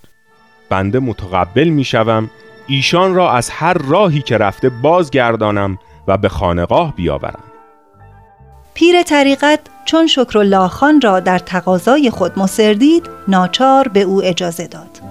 بنده 0.70 1.00
متقبل 1.00 1.68
می 1.70 1.84
شوم 1.84 2.30
ایشان 2.68 3.16
را 3.16 3.32
از 3.32 3.50
هر 3.50 3.74
راهی 3.74 4.22
که 4.22 4.38
رفته 4.38 4.70
بازگردانم 4.70 5.80
و 6.08 6.18
به 6.18 6.30
خانقاه 6.30 6.96
بیاورم. 6.96 7.44
پیر 8.74 9.04
طریقت 9.04 9.60
چون 9.86 10.08
شکرالله 10.08 10.68
خان 10.68 11.02
را 11.02 11.20
در 11.20 11.40
تقاضای 11.40 12.10
خود 12.10 12.40
مصر 12.40 13.00
ناچار 13.28 13.88
به 13.88 14.02
او 14.02 14.24
اجازه 14.24 14.68
داد. 14.68 15.02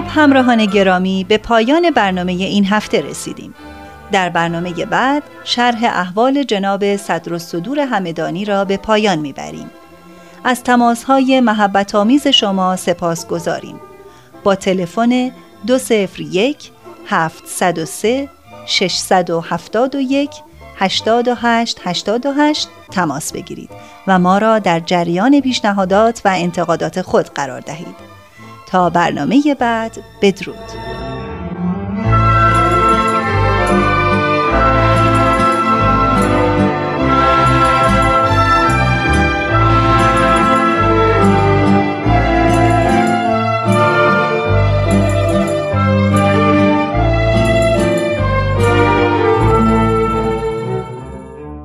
خب 0.00 0.06
همراهان 0.08 0.66
گرامی 0.66 1.24
به 1.24 1.38
پایان 1.38 1.90
برنامه 1.90 2.32
این 2.32 2.64
هفته 2.64 3.00
رسیدیم. 3.00 3.54
در 4.12 4.28
برنامه 4.28 4.86
بعد 4.86 5.22
شرح 5.44 5.84
احوال 5.84 6.42
جناب 6.42 6.96
صدر 6.96 7.38
صدور 7.38 7.78
همدانی 7.78 8.44
را 8.44 8.64
به 8.64 8.76
پایان 8.76 9.18
می‌بریم. 9.18 9.70
از 10.44 10.62
تماسهای 10.62 11.40
محبت 11.40 11.94
آمیز 11.94 12.28
شما 12.28 12.76
سپاس 12.76 13.26
گذاریم. 13.26 13.80
با 14.44 14.54
تلفن 14.54 15.30
201 15.66 16.70
703 17.06 18.28
671 18.66 20.30
88 20.76 21.80
88 21.84 22.68
تماس 22.90 23.32
بگیرید 23.32 23.70
و 24.06 24.18
ما 24.18 24.38
را 24.38 24.58
در 24.58 24.80
جریان 24.80 25.40
پیشنهادات 25.40 26.20
و 26.24 26.28
انتقادات 26.36 27.02
خود 27.02 27.26
قرار 27.26 27.60
دهید. 27.60 28.09
تا 28.70 28.90
برنامه 28.90 29.56
بعد 29.58 29.98
بدرود. 30.22 30.56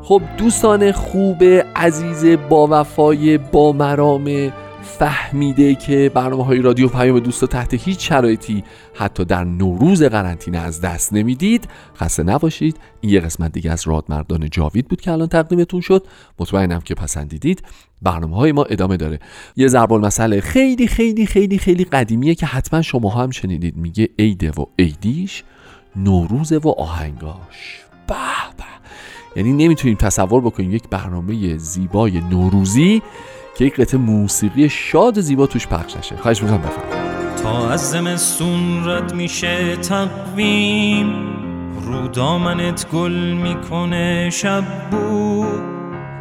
خب 0.03 0.21
دوستان 0.37 0.91
خوب 0.91 1.43
عزیز 1.75 2.25
با 2.49 2.67
وفای 2.71 3.37
با 3.37 3.71
مرام 3.71 4.51
فهمیده 4.85 5.75
که 5.75 6.11
برنامه 6.13 6.45
های 6.45 6.61
رادیو 6.61 6.87
پیام 6.87 7.19
دوست 7.19 7.45
تحت 7.45 7.73
هیچ 7.73 8.09
شرایطی 8.09 8.63
حتی 8.93 9.25
در 9.25 9.43
نوروز 9.43 10.03
قرنطینه 10.03 10.57
از 10.57 10.81
دست 10.81 11.13
نمی‌دید. 11.13 11.67
خسته 11.97 12.23
نباشید. 12.23 12.77
این 13.01 13.13
یه 13.13 13.19
قسمت 13.19 13.51
دیگه 13.51 13.71
از 13.71 13.87
رادمردان 13.87 14.49
جاوید 14.49 14.87
بود 14.87 15.01
که 15.01 15.11
الان 15.11 15.27
تقدیمتون 15.27 15.81
شد. 15.81 16.07
مطمئنم 16.39 16.81
که 16.81 16.95
پسندیدید. 16.95 17.63
برنامه 18.01 18.35
های 18.35 18.51
ما 18.51 18.63
ادامه 18.63 18.97
داره. 18.97 19.19
یه 19.55 19.67
ضرب 19.67 19.93
مسئله 19.93 20.41
خیلی 20.41 20.87
خیلی 20.87 21.25
خیلی 21.25 21.57
خیلی 21.57 21.83
قدیمیه 21.83 22.35
که 22.35 22.45
حتما 22.45 22.81
شما 22.81 23.09
هم 23.09 23.31
شنیدید. 23.31 23.77
میگه 23.77 24.09
عیده 24.19 24.51
و 24.51 24.65
عیدیش 24.79 25.43
نوروزه 25.95 26.57
و 26.57 26.69
آهنگاش. 26.69 27.81
به 28.07 28.13
به. 28.57 28.63
یعنی 29.35 29.53
نمی‌تونیم 29.53 29.97
تصور 29.97 30.41
بکنیم 30.41 30.71
یک 30.71 30.83
برنامه 30.89 31.57
زیبای 31.57 32.21
نوروزی 32.21 33.01
که 33.55 33.65
یک 33.65 33.75
قطعه 33.75 33.99
موسیقی 33.99 34.69
شاد 34.69 35.19
زیبا 35.19 35.47
توش 35.47 35.67
پخش 35.67 35.97
نشه. 35.97 36.15
خواهش 36.17 36.43
می‌کنم 36.43 36.61
بفرمایید. 36.61 37.35
تا 37.43 37.69
از 37.69 37.91
زمستون 37.91 38.89
رد 38.89 39.13
میشه 39.13 39.75
تقویم 39.75 41.13
رو 41.81 42.07
دامنت 42.07 42.87
گل 42.93 43.13
می‌کنه 43.13 44.29
شب 44.29 44.63
بو 44.91 45.45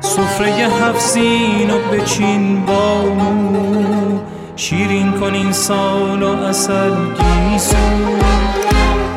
سفره 0.01 0.53
هفزین 0.53 1.70
و 1.70 1.79
بچین 1.92 2.66
بامو 2.66 4.20
شیرین 4.57 5.12
کنین 5.12 5.53
سال 5.53 6.23
و 6.23 6.29
اصل 6.29 6.90
گیسو 6.90 7.77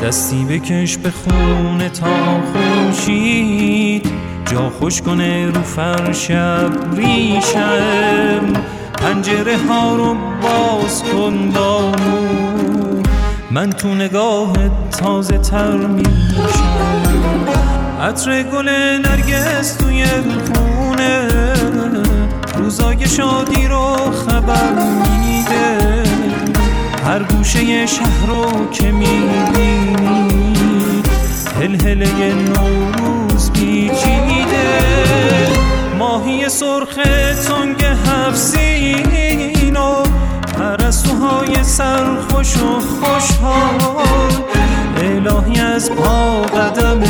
دستی 0.02 0.44
بکش 0.44 0.96
به 0.96 1.10
خونه 1.10 1.88
تا 1.88 2.06
خوشید 2.52 4.06
جا 4.50 4.70
خوش 4.70 5.02
کنه 5.02 5.46
رو 5.46 5.62
فرش 5.62 6.30
ریشم. 6.96 8.52
پنجره 8.94 9.56
ها 9.68 9.96
رو 9.96 10.16
باز 10.42 11.02
کن 11.02 11.50
بامو 11.50 13.02
من 13.50 13.70
تو 13.70 13.94
نگاه 13.94 14.52
تازه 14.90 15.38
تر 15.38 15.76
میشم. 15.76 16.08
عطر 18.02 18.42
گل 18.42 18.68
نرگس 19.04 19.72
توی 19.74 20.04
خونه. 20.06 21.28
روزای 22.58 23.08
شادی 23.08 23.68
رو 23.68 23.96
خبر 24.12 24.72
میده. 24.72 26.02
هر 27.06 27.22
گوشه 27.22 27.86
شهر 27.86 28.26
رو 28.26 28.70
که 28.72 28.92
می‌بینی 28.92 29.96
هلهله 31.60 32.34
نوروز 32.34 32.47
سرخ 36.48 36.94
تنگ 37.46 37.84
هفسین 37.84 39.76
و 39.76 40.02
پرستوهای 40.58 41.64
سرخوش 41.64 42.56
و 42.56 42.80
خوشحال. 42.80 43.78
الهی 44.96 45.60
از 45.60 45.90
پا 45.90 46.42
قدم 46.42 47.00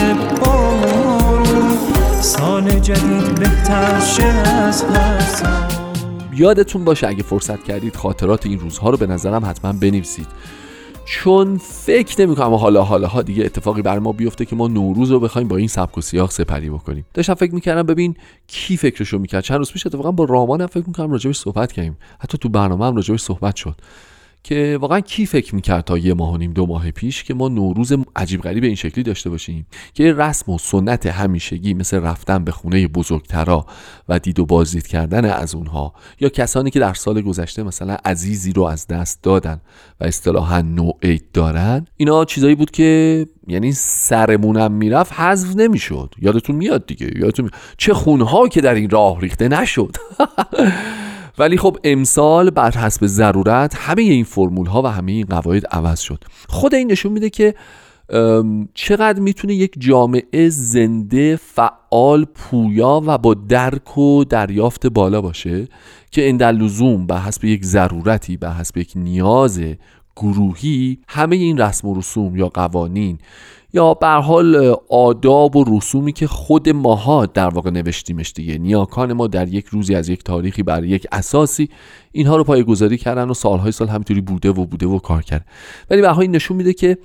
بارون 0.44 1.78
سال 2.20 2.70
جدید 2.70 3.34
بهتر 3.34 4.00
شه 4.00 4.24
از 4.24 4.76
سال 4.76 5.88
یادتون 6.32 6.84
باشه 6.84 7.06
اگه 7.06 7.22
فرصت 7.22 7.64
کردید 7.64 7.96
خاطرات 7.96 8.46
این 8.46 8.58
روزها 8.58 8.90
رو 8.90 8.96
به 8.96 9.06
نظرم 9.06 9.44
حتما 9.44 9.72
بنویسید. 9.72 10.26
چون 11.10 11.58
فکر 11.58 12.20
نمی 12.20 12.36
کنم 12.36 12.54
حالا 12.54 12.82
حالا 12.82 13.08
ها 13.08 13.22
دیگه 13.22 13.44
اتفاقی 13.44 13.82
بر 13.82 13.98
ما 13.98 14.12
بیفته 14.12 14.44
که 14.44 14.56
ما 14.56 14.68
نوروز 14.68 15.10
رو 15.10 15.20
بخوایم 15.20 15.48
با 15.48 15.56
این 15.56 15.68
سبک 15.68 15.98
و 15.98 16.00
سیاق 16.00 16.30
سپری 16.30 16.70
بکنیم. 16.70 17.04
داشتم 17.14 17.34
فکر 17.34 17.54
می‌کردم 17.54 17.82
ببین 17.82 18.16
کی 18.46 18.76
فکرشو 18.76 19.18
می‌کرد. 19.18 19.44
چند 19.44 19.58
روز 19.58 19.72
پیش 19.72 19.86
اتفاقا 19.86 20.12
با 20.12 20.24
رامان 20.24 20.60
هم 20.60 20.66
فکر 20.66 20.84
می‌کنم 20.86 21.12
راجبش 21.12 21.38
صحبت 21.38 21.72
کردیم. 21.72 21.96
حتی 22.18 22.38
تو 22.38 22.48
برنامه 22.48 22.86
هم 22.86 22.96
راجبش 22.96 23.20
صحبت 23.20 23.56
شد. 23.56 23.74
که 24.42 24.78
واقعا 24.80 25.00
کی 25.00 25.26
فکر 25.26 25.54
می‌کرد 25.54 25.84
تا 25.84 25.98
یه 25.98 26.14
ماه 26.14 26.32
و 26.32 26.36
نیم 26.36 26.52
دو 26.52 26.66
ماه 26.66 26.90
پیش 26.90 27.24
که 27.24 27.34
ما 27.34 27.48
نوروز 27.48 27.92
عجیب 28.16 28.40
غریب 28.40 28.64
این 28.64 28.74
شکلی 28.74 29.04
داشته 29.04 29.30
باشیم؟ 29.30 29.66
که 29.94 30.12
رسم 30.12 30.52
و 30.52 30.58
سنت 30.58 31.06
همیشگی 31.06 31.74
مثل 31.74 32.00
رفتن 32.00 32.44
به 32.44 32.52
خونه 32.52 32.88
بزرگترا 32.88 33.66
و 34.08 34.18
دید 34.18 34.38
و 34.38 34.46
بازدید 34.46 34.86
کردن 34.86 35.24
از 35.24 35.54
اونها 35.54 35.92
یا 36.20 36.28
کسانی 36.28 36.70
که 36.70 36.80
در 36.80 36.94
سال 36.94 37.20
گذشته 37.20 37.62
مثلا 37.62 37.96
عزیزی 38.04 38.52
رو 38.52 38.62
از 38.62 38.86
دست 38.86 39.22
دادن 39.22 39.60
و 40.00 40.04
اصطلاحا 40.04 40.60
نوع 40.60 41.18
دارن 41.32 41.86
اینا 41.96 42.24
چیزایی 42.24 42.54
بود 42.54 42.70
که 42.70 43.26
یعنی 43.46 43.72
سرمونم 43.72 44.72
می‌رفت 44.72 45.12
حذف 45.12 45.56
نمی‌شد. 45.56 46.14
یادتون 46.18 46.56
میاد 46.56 46.86
دیگه؟ 46.86 47.10
یادتون 47.16 47.44
میاد. 47.44 47.54
چه 47.78 47.94
خونها 47.94 48.48
که 48.48 48.60
در 48.60 48.74
این 48.74 48.90
راه 48.90 49.20
ریخته 49.20 49.48
نشد. 49.48 49.96
ولی 51.38 51.56
خب 51.56 51.76
امسال 51.84 52.50
بر 52.50 52.70
حسب 52.70 53.06
ضرورت 53.06 53.74
همه 53.76 54.02
این 54.02 54.24
فرمول 54.24 54.66
ها 54.66 54.82
و 54.82 54.86
همه 54.86 55.12
این 55.12 55.26
قواعد 55.26 55.66
عوض 55.66 56.00
شد. 56.00 56.24
خود 56.48 56.74
این 56.74 56.92
نشون 56.92 57.12
میده 57.12 57.30
که 57.30 57.54
چقدر 58.74 59.20
می‌تونه 59.20 59.54
یک 59.54 59.72
جامعه 59.78 60.48
زنده 60.48 61.36
فعال 61.36 62.24
پویا 62.24 63.02
و 63.06 63.18
با 63.18 63.34
درک 63.34 63.98
و 63.98 64.24
دریافت 64.24 64.86
بالا 64.86 65.20
باشه 65.20 65.68
که 66.10 66.22
این 66.22 66.36
در 66.36 66.52
لزوم 66.52 67.06
به 67.06 67.20
حسب 67.20 67.44
یک 67.44 67.64
ضرورتی 67.64 68.36
به 68.36 68.50
حسب 68.50 68.76
یک 68.76 68.92
نیاز 68.96 69.60
گروهی 70.18 70.98
همه 71.08 71.36
این 71.36 71.58
رسم 71.58 71.88
و 71.88 71.98
رسوم 71.98 72.36
یا 72.36 72.48
قوانین 72.48 73.18
یا 73.72 73.94
به 73.94 74.08
حال 74.08 74.76
آداب 74.90 75.56
و 75.56 75.64
رسومی 75.76 76.12
که 76.12 76.26
خود 76.26 76.68
ماها 76.68 77.26
در 77.26 77.48
واقع 77.48 77.70
نوشتیمش 77.70 78.32
دیگه. 78.32 78.58
نیاکان 78.58 79.12
ما 79.12 79.26
در 79.26 79.48
یک 79.48 79.66
روزی 79.66 79.94
از 79.94 80.08
یک 80.08 80.24
تاریخی 80.24 80.62
بر 80.62 80.84
یک 80.84 81.06
اساسی 81.12 81.68
اینها 82.12 82.36
رو 82.36 82.44
پایگذاری 82.44 82.98
کردن 82.98 83.30
و 83.30 83.34
سالهای 83.34 83.72
سال 83.72 83.88
همینطوری 83.88 84.20
بوده 84.20 84.50
و 84.50 84.66
بوده 84.66 84.86
و 84.86 84.98
کار 84.98 85.22
کرد. 85.22 85.46
ولی 85.90 86.00
به 86.00 86.18
این 86.18 86.30
نشون 86.30 86.56
میده 86.56 86.72
که 86.72 86.98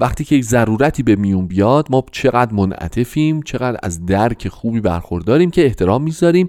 وقتی 0.00 0.24
که 0.24 0.36
یک 0.36 0.44
ضرورتی 0.44 1.02
به 1.02 1.16
میون 1.16 1.46
بیاد 1.46 1.86
ما 1.90 2.04
چقدر 2.12 2.52
منعطفیم 2.52 3.42
چقدر 3.42 3.78
از 3.82 4.06
درک 4.06 4.48
خوبی 4.48 4.80
برخورداریم 4.80 5.50
که 5.50 5.64
احترام 5.64 6.02
می‌ذاریم 6.02 6.46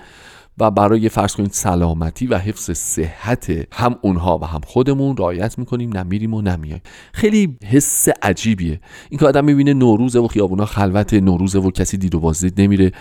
و 0.59 0.71
برای 0.71 1.09
فرض 1.09 1.35
کنید 1.35 1.51
سلامتی 1.51 2.27
و 2.27 2.37
حفظ 2.37 2.71
صحت 2.71 3.51
هم 3.71 3.95
اونها 4.01 4.37
و 4.37 4.45
هم 4.45 4.61
خودمون 4.65 5.17
رعایت 5.17 5.59
می‌کنیم 5.59 5.97
نمیریم 5.97 6.33
و 6.33 6.41
نمیایم 6.41 6.81
خیلی 7.13 7.57
حس 7.65 8.07
عجیبیه. 8.21 8.79
این 9.09 9.19
که 9.19 9.25
آدم 9.25 9.45
می‌بینه 9.45 9.73
نوروزه 9.73 10.19
و 10.19 10.27
خیابونا 10.27 10.65
خلوت 10.65 11.13
نوروزه 11.13 11.59
و 11.59 11.71
کسی 11.71 11.97
دید 11.97 12.15
و 12.15 12.19
بازدید 12.19 12.61
نمیره. 12.61 12.91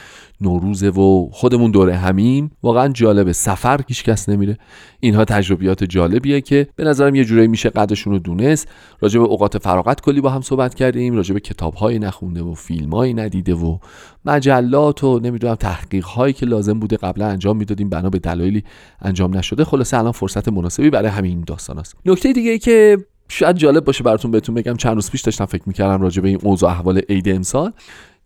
نوروزه 0.41 0.89
و 0.89 1.29
خودمون 1.33 1.71
دوره 1.71 1.97
همیم. 1.97 2.51
واقعا 2.63 2.89
جالبه. 2.89 3.33
سفر 3.33 3.81
هیچ 3.89 4.05
کس 4.05 4.29
نمیره. 4.29 4.59
اینها 5.01 5.25
تجربیات 5.25 5.85
جالبیه 5.85 6.41
که 6.41 6.67
به 6.77 6.85
نظرم 6.85 7.15
یه 7.15 7.25
جورایی 7.25 7.49
میشه 7.49 7.71
قدرشون 7.71 8.13
رو 8.13 8.19
دونست. 8.19 8.69
راجع 9.01 9.21
به 9.21 9.27
اوقات 9.27 9.59
فراغت 9.59 10.01
کلی 10.01 10.21
با 10.21 10.31
هم 10.31 10.41
صحبت 10.41 10.75
کردیم. 10.75 11.17
راجع 11.17 11.35
به 11.35 11.41
کتابهای 11.41 11.99
نخونده 11.99 12.43
و 12.43 12.55
فیلمهایی 12.55 13.15
ندیده 13.15 13.55
و 13.55 13.79
مجلات 14.25 15.05
و 15.05 15.21
نمی‌دونم 15.21 15.55
تحقیقهایی 15.55 16.33
که 16.33 16.47
لازم 16.47 16.79
بوده 16.79 16.97
قبلا 16.97 17.27
انجام 17.27 17.57
می‌دادیم. 17.57 17.89
بنا 17.89 18.11
به 18.11 18.19
دلایلی 18.19 18.65
انجام 19.03 19.37
نشده. 19.37 19.65
خلاصه 19.65 19.99
الان 19.99 20.13
فرصت 20.13 20.49
مناسبی 20.49 20.91
برای 20.91 21.09
همین 21.09 21.45
داستان 21.47 21.79
است 21.79 21.97
نکته 22.07 22.33
دیگه 22.33 22.51
ای 22.51 22.59
که 22.59 22.99
شاید 23.29 23.57
جالب 23.57 23.85
باشه 23.85 24.05
براتون 24.05 24.31
بهتون 24.31 24.55
بگم 24.55 24.77
چند 24.77 24.95
روز 24.95 25.11
پیش 25.11 25.21
داشتم 25.21 25.45
فکر 25.45 25.63
می‌کردم 25.67 26.03
راجع 26.03 26.23
به 26.23 26.29
این 26.29 26.39
اوضاع 26.43 26.71
احوال 26.71 27.01
عید 27.09 27.29
امسال. 27.29 27.73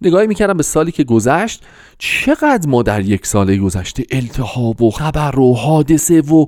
نگاهی 0.06 0.26
می‌کردم 0.26 0.56
به 0.56 0.62
سالی 0.62 0.92
که 0.92 1.04
گذشت. 1.04 1.62
چقدر 1.98 2.68
ما 2.68 2.82
در 2.82 3.00
یک 3.00 3.26
سال 3.26 3.56
گذشته 3.56 4.04
التهاب 4.10 4.82
و 4.82 4.90
خبر 4.90 5.38
و 5.38 5.54
حادثه 5.54 6.20
و 6.20 6.46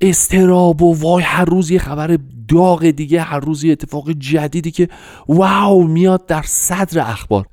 استراب 0.00 0.82
و 0.82 0.94
وای 0.98 1.22
هر 1.22 1.44
روز 1.44 1.70
یه 1.70 1.78
خبر 1.78 2.18
داغ 2.48 2.84
دیگه 2.84 3.20
هر 3.20 3.40
روز 3.40 3.64
یه 3.64 3.72
اتفاق 3.72 4.10
جدیدی 4.10 4.70
که 4.70 4.88
واو 5.28 5.86
میاد 5.86 6.26
در 6.26 6.42
صدر 6.46 7.00
اخبار. 7.00 7.46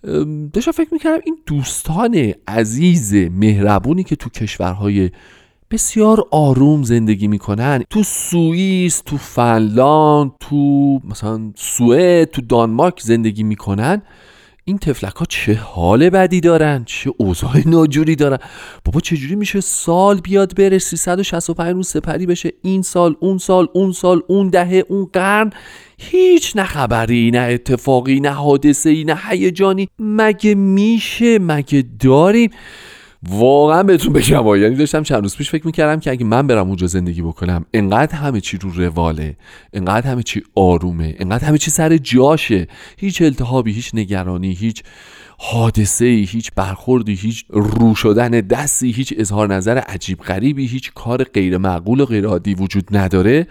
داشتم 0.53 0.71
فکر 0.71 0.89
می‌کردم 0.91 1.21
این 1.25 1.37
دوستان 1.45 2.33
عزیز 2.47 3.13
مهربونی 3.13 4.03
که 4.03 4.15
تو 4.15 4.29
کشورهای 4.29 5.11
بسیار 5.71 6.27
آروم 6.31 6.83
زندگی 6.83 7.27
می‌کنن 7.27 7.83
تو 7.89 8.03
سوئیس 8.03 9.01
تو 9.05 9.17
فنلاند 9.17 10.31
تو 10.39 10.99
مثلا 11.09 11.51
سوئد 11.55 12.29
تو 12.29 12.41
دانمارک 12.41 12.99
زندگی 13.01 13.43
می‌کنن. 13.43 14.01
این 14.67 14.77
تفلک 14.77 15.15
ها 15.15 15.25
چه 15.29 15.53
حال 15.53 16.09
بدی 16.09 16.41
دارن؟ 16.41 16.83
چه 16.85 17.13
اوضاع 17.17 17.61
ناجوری 17.65 18.15
دارن؟ 18.15 18.37
بابا 18.85 18.99
چجوری 18.99 19.35
میشه 19.35 19.61
سال 19.61 20.19
بیاد 20.21 20.55
بره؟ 20.55 20.79
365 20.79 21.73
روز 21.73 21.87
سپری 21.87 22.25
بشه. 22.25 22.51
این 22.61 22.81
سال 22.81 23.15
اون 23.19 23.37
سال 23.37 23.67
اون 23.73 23.91
سال 23.91 24.21
اون 24.27 24.49
دهه 24.49 24.83
اون 24.89 25.09
قرن. 25.13 25.49
هیچ 25.99 26.55
نه 26.55 26.63
خبری 26.63 27.31
نه 27.31 27.39
اتفاقی 27.39 28.19
نه 28.19 28.29
حادثه 28.29 28.89
ای 28.89 29.03
نه 29.03 29.19
هیجانی. 29.29 29.89
مگه 29.99 30.55
میشه؟ 30.55 31.39
مگه 31.39 31.83
داریم؟ 31.99 32.49
واقعا 33.29 33.83
بهتون 33.83 34.13
بگم 34.13 34.55
یعنی 34.55 34.75
داشتم 34.75 35.03
چند 35.03 35.21
روز 35.21 35.35
پیش 35.35 35.49
فکر 35.49 35.65
می‌کردم 35.65 35.99
که 35.99 36.11
اگه 36.11 36.25
من 36.25 36.47
برم 36.47 36.67
اونجا 36.67 36.87
زندگی 36.87 37.21
بکنم 37.21 37.65
انقدر 37.73 38.15
همه 38.15 38.41
چی 38.41 38.57
رو 38.57 38.71
رواله 38.71 39.37
انقدر 39.73 40.11
همه 40.11 40.23
چی 40.23 40.43
آرومه 40.55 41.15
انقدر 41.19 41.47
همه 41.47 41.57
چی 41.57 41.71
سر 41.71 41.97
جاشه. 41.97 42.67
هیچ 42.97 43.21
التهابی 43.21 43.71
هیچ 43.71 43.91
نگرانی 43.93 44.53
هیچ 44.53 44.83
حادثه 45.37 46.05
ای 46.05 46.23
هیچ 46.23 46.51
برخوردی 46.55 47.13
هیچ 47.15 47.45
رو 47.49 47.95
شدن 47.95 48.29
دستی 48.29 48.91
هیچ 48.91 49.13
اظهار 49.17 49.53
نظر 49.53 49.77
عجیب 49.77 50.19
غریبی 50.19 50.67
هیچ 50.67 50.91
کار 50.93 51.23
غیر 51.23 51.57
معقول 51.57 51.99
و 51.99 52.05
غیر 52.05 52.25
عادی 52.25 52.53
وجود 52.53 52.97
نداره. 52.97 53.47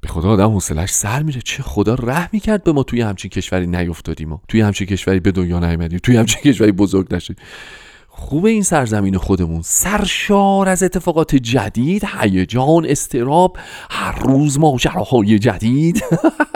به 0.00 0.08
خدا 0.08 0.28
آدم 0.28 0.50
حوصلش 0.50 0.90
سر 0.90 1.22
میره. 1.22 1.40
چه 1.44 1.62
خدا 1.62 1.94
رحمی 1.94 2.40
کرد 2.40 2.64
به 2.64 2.72
ما 2.72 2.82
توی 2.82 3.00
همچین 3.00 3.30
کشوری 3.30 3.66
نیفتادیم 3.66 4.40
توی 4.48 4.60
همچین 4.60 4.86
کشوری 4.86 5.20
به 5.20 5.32
دنیا 5.32 5.58
نیومدیم 5.58 5.98
توی 6.02 6.16
همچین 6.16 6.42
کشوری 6.42 6.72
بزرگ 6.72 7.14
نشدیم 7.14 7.36
خوب 8.12 8.44
این 8.44 8.62
سرزمین 8.62 9.16
خودمون. 9.16 9.62
سرشار 9.62 10.68
از 10.68 10.82
اتفاقات 10.82 11.36
جدید 11.36 12.02
هیجان 12.20 12.86
استراب 12.86 13.56
هر 13.90 14.18
روز 14.18 14.58
ماجراهای 14.58 15.38
جدید 15.38 16.04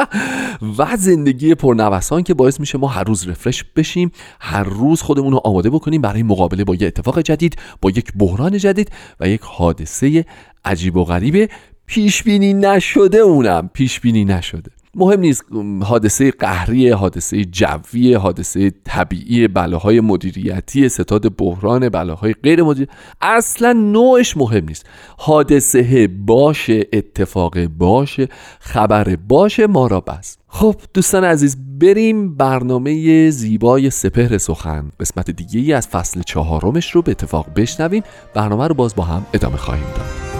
و 0.78 0.96
زندگی 0.96 1.54
پرنوسان 1.54 2.22
که 2.22 2.34
باعث 2.34 2.60
میشه 2.60 2.78
ما 2.78 2.88
هر 2.88 3.04
روز 3.04 3.28
رفرش 3.28 3.64
بشیم 3.76 4.10
هر 4.40 4.64
روز 4.64 5.02
خودمون 5.02 5.32
رو 5.32 5.40
آماده 5.44 5.70
بکنیم 5.70 6.00
برای 6.00 6.22
مقابله 6.22 6.64
با 6.64 6.74
یک 6.74 6.82
اتفاق 6.82 7.20
جدید 7.20 7.56
با 7.80 7.90
یک 7.90 8.12
بحران 8.18 8.58
جدید 8.58 8.90
و 9.20 9.28
یک 9.28 9.40
حادثه 9.44 10.24
عجیب 10.64 10.96
و 10.96 11.04
غریب 11.04 11.50
پیش 11.86 12.22
بینی 12.22 12.54
نشده 12.54 13.18
اونم. 13.18 13.70
پیش 13.72 14.00
بینی 14.00 14.24
نشده. 14.24 14.70
مهم 14.96 15.20
نیست 15.20 15.44
حادثه 15.82 16.30
قهری 16.30 16.88
حادثه 16.90 17.44
جوی 17.44 18.14
حادثه 18.14 18.72
طبیعی 18.84 19.48
بلاهای 19.48 20.00
مدیریتی 20.00 20.88
ستاد 20.88 21.36
بحران 21.36 21.88
بلاهای 21.88 22.34
غیر 22.42 22.62
مدیر 22.62 22.88
اصلا 23.20 23.72
نوعش 23.72 24.36
مهم 24.36 24.64
نیست. 24.64 24.86
حادثه 25.18 26.08
باشه 26.26 26.86
اتفاق 26.92 27.66
باشه 27.66 28.28
خبر 28.60 29.16
باشه 29.16 29.66
ما 29.66 29.86
را 29.86 30.00
بس. 30.00 30.36
خب 30.48 30.76
دوستان 30.94 31.24
عزیز 31.24 31.56
بریم 31.80 32.36
برنامه 32.36 33.30
زیبای 33.30 33.90
سپهر 33.90 34.38
سخن. 34.38 34.90
قسمت 35.00 35.30
دیگه 35.30 35.60
ای 35.60 35.72
از 35.72 35.88
فصل 35.88 36.22
چهارمش 36.22 36.90
رو 36.90 37.02
به 37.02 37.10
اتفاق 37.10 37.46
بشنویم. 37.56 38.02
برنامه 38.34 38.68
رو 38.68 38.74
باز 38.74 38.94
با 38.94 39.02
هم 39.02 39.26
ادامه 39.34 39.56
خواهیم 39.56 39.86
داد. 39.96 40.33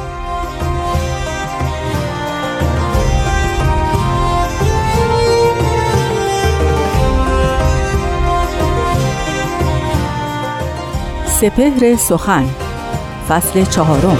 سپهر 11.44 11.96
سخن 11.96 12.44
فصل 13.28 13.64
چهارم. 13.64 14.18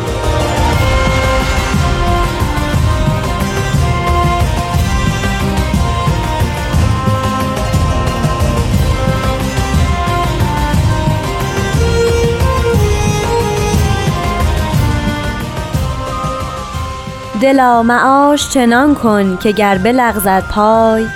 دلا 17.40 17.82
معاش 17.82 18.48
چنان 18.48 18.94
کن 18.94 19.36
که 19.36 19.52
گر 19.52 19.78
بلغزد 19.78 20.42
پای 20.50 21.06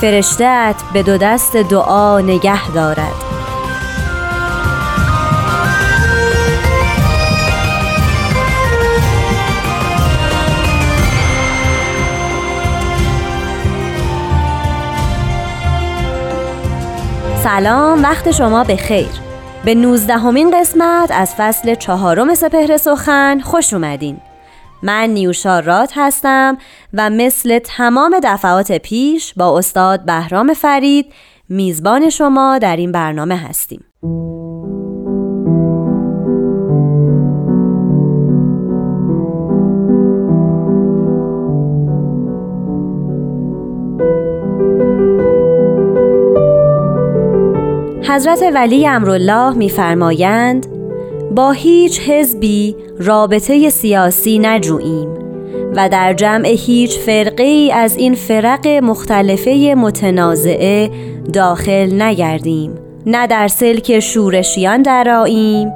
فرشتت 0.00 0.74
به 0.92 1.02
دو 1.02 1.16
دست 1.16 1.56
دعا 1.56 2.20
نگه 2.20 2.70
دارد. 2.70 3.27
سلام 17.42 18.02
وقت 18.02 18.30
شما 18.30 18.64
به 18.64 18.76
خیر. 18.76 19.08
به 19.64 19.74
نوزدهمین 19.74 20.60
قسمت 20.60 21.10
از 21.10 21.34
فصل 21.34 21.74
چهارم 21.74 22.34
سپهر 22.34 22.76
سخن 22.76 23.40
خوش 23.40 23.72
اومدین. 23.74 24.16
من 24.82 25.10
نیوشا 25.10 25.60
رات 25.60 25.92
هستم 25.96 26.58
و 26.94 27.10
مثل 27.10 27.58
تمام 27.58 28.20
دفعات 28.22 28.72
پیش 28.72 29.34
با 29.34 29.58
استاد 29.58 30.04
بهرام 30.04 30.54
فرید 30.54 31.12
میزبان 31.48 32.10
شما 32.10 32.58
در 32.58 32.76
این 32.76 32.92
برنامه 32.92 33.36
هستیم. 33.36 33.84
حضرت 48.08 48.42
ولی 48.54 48.86
امرالله 48.86 49.54
میفرمایند 49.54 50.66
با 51.34 51.52
هیچ 51.52 52.00
حزبی 52.00 52.76
رابطه 52.98 53.70
سیاسی 53.70 54.38
نجوییم 54.38 55.08
و 55.76 55.88
در 55.88 56.12
جمع 56.12 56.48
هیچ 56.48 56.98
فرقه 56.98 57.42
ای 57.42 57.72
از 57.72 57.96
این 57.96 58.14
فرق 58.14 58.66
مختلفه 58.66 59.74
متنازعه 59.76 60.90
داخل 61.32 62.02
نگردیم. 62.02 62.74
نه 63.06 63.26
در 63.26 63.48
سلک 63.48 64.00
شورشیان 64.00 64.82
دراییم 64.82 65.72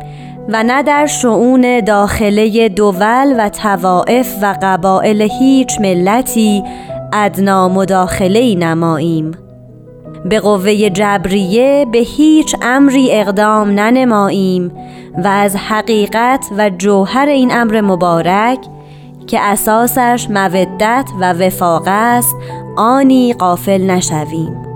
و 0.49 0.63
نه 0.63 0.83
در 0.83 1.07
شعون 1.07 1.81
داخله 1.81 2.69
دول 2.69 3.35
و 3.39 3.49
توائف 3.49 4.35
و 4.43 4.57
قبائل 4.63 5.29
هیچ 5.41 5.81
ملتی 5.81 6.63
ادنا 7.13 7.69
مداخله 7.69 8.55
نماییم. 8.55 9.42
به 10.25 10.41
قوه 10.41 10.91
جبریه 10.91 11.87
به 11.93 11.99
هیچ 11.99 12.57
امری 12.63 13.13
اقدام 13.13 13.71
ننماییم 13.71 14.73
و 15.25 15.27
از 15.27 15.57
حقیقت 15.57 16.47
و 16.59 16.71
جوهر 16.71 17.27
این 17.27 17.53
امر 17.53 17.81
مبارک 17.81 18.59
که 19.27 19.41
اساسش 19.41 20.27
مودت 20.31 21.11
و 21.21 21.33
وفاق 21.33 21.85
است 21.87 22.37
آنی 22.77 23.33
قافل 23.33 23.83
نشویم. 23.83 24.72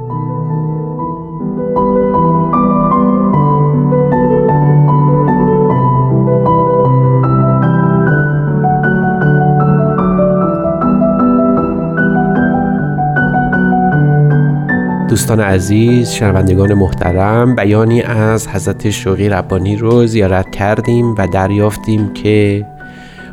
دوستان 15.09 15.40
عزیز 15.40 16.11
شنوندگان 16.11 16.75
محترم 16.75 17.55
بیانی 17.55 18.03
از 18.03 18.49
حضرت 18.49 18.90
شوقی 18.90 19.29
ربانی 19.29 19.77
رو 19.77 20.07
زیارت 20.07 20.51
کردیم 20.51 21.14
و 21.14 21.27
دریافتیم 21.27 22.12
که 22.12 22.66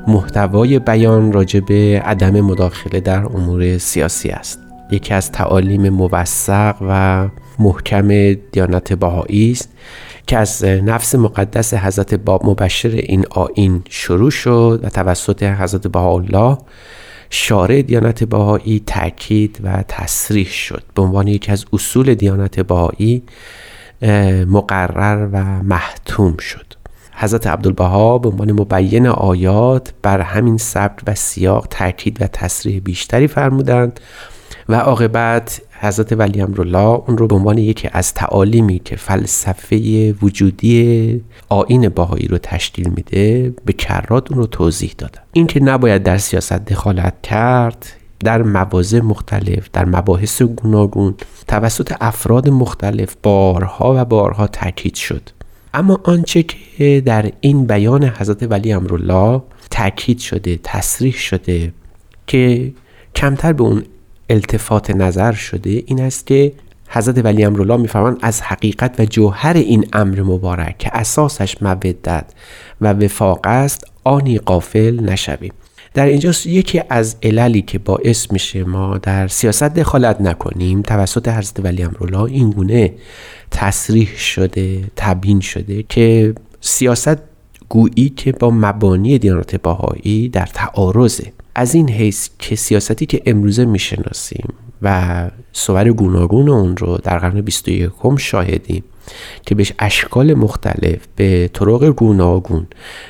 محتوای 0.07 0.79
بیان 0.79 1.31
راجع 1.31 1.59
به 1.59 2.01
عدم 2.05 2.41
مداخله 2.41 2.99
در 2.99 3.25
امور 3.25 3.77
سیاسی 3.77 4.29
است. 4.29 4.59
یکی 4.91 5.13
از 5.13 5.31
تعالیم 5.31 5.89
موثق 5.89 6.75
و 6.89 7.27
محکم 7.59 8.33
دیانت 8.33 8.93
بهایی 8.93 9.51
است 9.51 9.69
که 10.27 10.37
از 10.37 10.63
نفس 10.65 11.15
مقدس 11.15 11.73
حضرت 11.73 12.13
باب 12.13 12.45
مبشر 12.45 12.89
این 12.89 13.25
آین 13.29 13.81
شروع 13.89 14.31
شد 14.31 14.79
و 14.83 14.89
توسط 14.89 15.43
حضرت 15.43 15.87
بهاءالله 15.87 16.57
شارع 17.35 17.81
دیانت 17.81 18.23
بهایی 18.23 18.83
تاکید 18.85 19.59
و 19.63 19.83
تصریح 19.87 20.47
شد. 20.47 20.83
به 20.95 21.01
عنوان 21.01 21.27
یکی 21.27 21.51
از 21.51 21.65
اصول 21.73 22.15
دیانت 22.15 22.59
بهایی 22.59 23.23
مقرر 24.47 25.29
و 25.31 25.63
محتوم 25.63 26.37
شد. 26.37 26.65
حضرت 27.15 27.47
عبدالبها 27.47 28.17
به 28.17 28.29
عنوان 28.29 28.51
مبین 28.51 29.07
آیات 29.07 29.93
بر 30.01 30.21
همین 30.21 30.57
سبک 30.57 30.99
و 31.07 31.15
سیاق 31.15 31.67
تاکید 31.69 32.21
و 32.21 32.27
تصریح 32.27 32.79
بیشتری 32.79 33.27
فرمودند 33.27 33.99
و 34.69 34.75
عاقبت 34.75 35.61
حضرت 35.83 36.11
ولی 36.11 36.41
امرالله 36.41 37.01
اون 37.07 37.17
رو 37.17 37.27
به 37.27 37.35
عنوان 37.35 37.57
یکی 37.57 37.89
از 37.91 38.13
تعالیمی 38.13 38.79
که 38.79 38.95
فلسفه 38.95 40.11
وجودی 40.21 41.21
آین 41.49 41.89
باهایی 41.89 42.27
رو 42.27 42.37
تشکیل 42.37 42.89
میده 42.89 43.53
به 43.65 43.73
کرات 43.73 44.31
اون 44.31 44.39
رو 44.39 44.47
توضیح 44.47 44.93
دادن 44.97 45.21
این 45.33 45.47
که 45.47 45.59
نباید 45.59 46.03
در 46.03 46.17
سیاست 46.17 46.65
دخالت 46.65 47.13
کرد 47.23 47.85
در 48.19 48.41
مواضع 48.41 48.99
مختلف 48.99 49.69
در 49.73 49.85
مباحث 49.85 50.41
گوناگون 50.41 51.15
توسط 51.47 51.93
افراد 52.01 52.49
مختلف 52.49 53.15
بارها 53.23 53.93
و 53.97 54.05
بارها 54.05 54.47
تاکید 54.47 54.95
شد. 54.95 55.29
اما 55.73 55.99
آنچه 56.03 56.43
که 56.43 57.01
در 57.05 57.31
این 57.41 57.65
بیان 57.65 58.03
حضرت 58.03 58.51
ولی 58.51 58.73
امرالله 58.73 59.41
تاکید 59.71 60.19
شده 60.19 60.59
تصریح 60.63 61.13
شده 61.13 61.73
که 62.27 62.73
کمتر 63.15 63.53
به 63.53 63.63
اون 63.63 63.83
التفات 64.33 64.91
نظر 64.91 65.31
شده 65.31 65.83
این 65.85 66.01
است 66.01 66.27
که 66.27 66.53
حضرت 66.87 67.25
ولی 67.25 67.45
امرالله 67.45 67.77
میفرمایند 67.77 68.19
از 68.21 68.41
حقیقت 68.41 68.99
و 68.99 69.05
جوهر 69.05 69.53
این 69.53 69.87
امر 69.93 70.21
مبارک 70.21 70.77
که 70.77 70.89
اساسش 70.93 71.61
مودت 71.61 72.25
و 72.81 72.93
وفاق 72.93 73.39
است 73.43 73.87
آنی 74.03 74.37
قافل 74.37 74.99
نشویم. 74.99 75.53
در 75.93 76.05
اینجا 76.05 76.31
یکی 76.45 76.81
از 76.89 77.15
عللی 77.23 77.61
که 77.61 77.79
باعث 77.79 78.31
میشه 78.31 78.63
ما 78.63 78.97
در 78.97 79.27
سیاست 79.27 79.63
دخالت 79.63 80.21
نکنیم 80.21 80.81
توسط 80.81 81.27
حضرت 81.27 81.59
ولی 81.59 81.83
امرالله 81.83 82.23
این 82.23 82.49
گونه 82.49 82.93
تصریح 83.51 84.17
شده 84.17 84.83
تبیین 84.95 85.39
شده 85.39 85.83
که 85.83 86.35
سیاست 86.61 87.17
گویی 87.69 88.09
که 88.09 88.31
با 88.31 88.51
مبانی 88.51 89.19
دیانت 89.19 89.55
باهایی 89.55 90.29
در 90.29 90.45
تعارضه. 90.45 91.33
از 91.55 91.75
این 91.75 91.89
حیث 91.89 92.29
که 92.39 92.55
سیاستی 92.55 93.05
که 93.05 93.21
امروزه 93.25 93.65
می‌شناسیم 93.65 94.47
و 94.81 95.29
صور 95.53 95.89
گوناگون 95.89 96.49
اون 96.49 96.77
رو 96.77 96.97
در 96.97 97.17
قرن 97.19 97.41
21 97.41 97.91
شاهدیم 98.17 98.83
که 99.45 99.55
بهش 99.55 99.73
اشکال 99.79 100.33
مختلف 100.33 100.99
به 101.15 101.49
طرق 101.53 101.85
گوناگون 101.85 102.67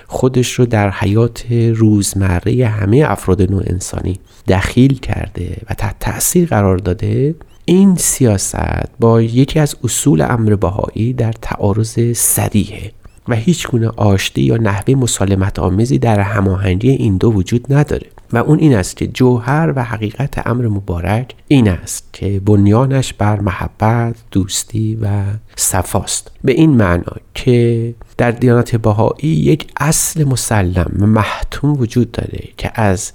خودش 0.07 0.53
رو 0.53 0.65
در 0.65 0.91
حیات 0.91 1.45
روزمره 1.51 2.67
همه 2.67 3.03
افراد 3.07 3.51
نوع 3.51 3.63
انسانی 3.67 4.20
دخیل 4.47 4.99
کرده 4.99 5.57
و 5.70 5.74
تحت 5.74 5.95
تاثیر 5.99 6.49
قرار 6.49 6.78
داده 6.78 7.36
این 7.65 7.95
سیاست 7.95 8.89
با 8.99 9.22
یکی 9.22 9.59
از 9.59 9.76
اصول 9.84 10.22
امر 10.22 10.55
بهایی 10.55 11.13
در 11.13 11.32
تعارض 11.41 12.17
سریحه 12.17 12.91
و 13.28 13.36
هیچ 13.36 13.67
گونه 13.67 13.88
آشتی 13.88 14.41
یا 14.41 14.57
نحوه 14.57 14.95
مسالمت 14.95 15.59
آمیزی 15.59 15.99
در 15.99 16.19
هماهنگی 16.19 16.89
این 16.89 17.17
دو 17.17 17.32
وجود 17.32 17.74
نداره. 17.74 18.07
و 18.34 18.38
اون 18.38 18.59
این 18.59 18.76
است 18.76 18.97
که 18.97 19.07
جوهر 19.07 19.74
و 19.76 19.84
حقیقت 19.84 20.47
امر 20.47 20.67
مبارک 20.67 21.36
این 21.47 21.67
است 21.69 22.09
که 22.13 22.39
بنیانش 22.45 23.13
بر 23.13 23.39
محبت، 23.39 24.15
دوستی 24.32 24.95
و 25.01 25.07
صفاست. 25.55 26.32
به 26.43 26.51
این 26.51 26.69
معنا 26.69 27.15
که 27.34 27.93
در 28.17 28.32
دیانت 28.32 28.76
بهایی 28.76 29.30
یک 29.30 29.67
اصل 29.80 30.24
مسلم 30.24 30.91
و 30.99 31.05
محتوم 31.05 31.74
وجود 31.80 32.11
داره 32.11 32.43
که 32.57 32.71
از 32.76 33.11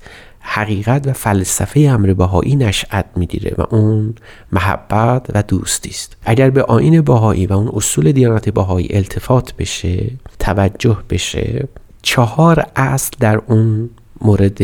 حقیقت 0.51 1.07
و 1.07 1.13
فلسفه 1.13 1.81
امر 1.81 2.15
بهایی 2.15 2.57
نشأت 2.57 3.05
می‌گیره 3.17 3.55
و 3.59 3.75
اون 3.75 4.15
محبت 4.53 5.27
و 5.35 5.43
دوستی 5.43 5.91
است. 5.91 6.17
اگر 6.25 6.51
به 6.51 6.63
آین 6.63 7.01
بهایی 7.01 7.47
و 7.47 7.53
اون 7.53 7.71
اصول 7.75 8.13
دیانت 8.13 8.49
بهایی 8.49 8.89
التفات 8.91 9.55
بشه 9.57 10.11
توجه 10.39 10.99
بشه 11.11 11.69
چهار 12.03 12.67
اصل 12.77 13.11
در 13.21 13.41
اون 13.47 13.91
مورد 14.21 14.59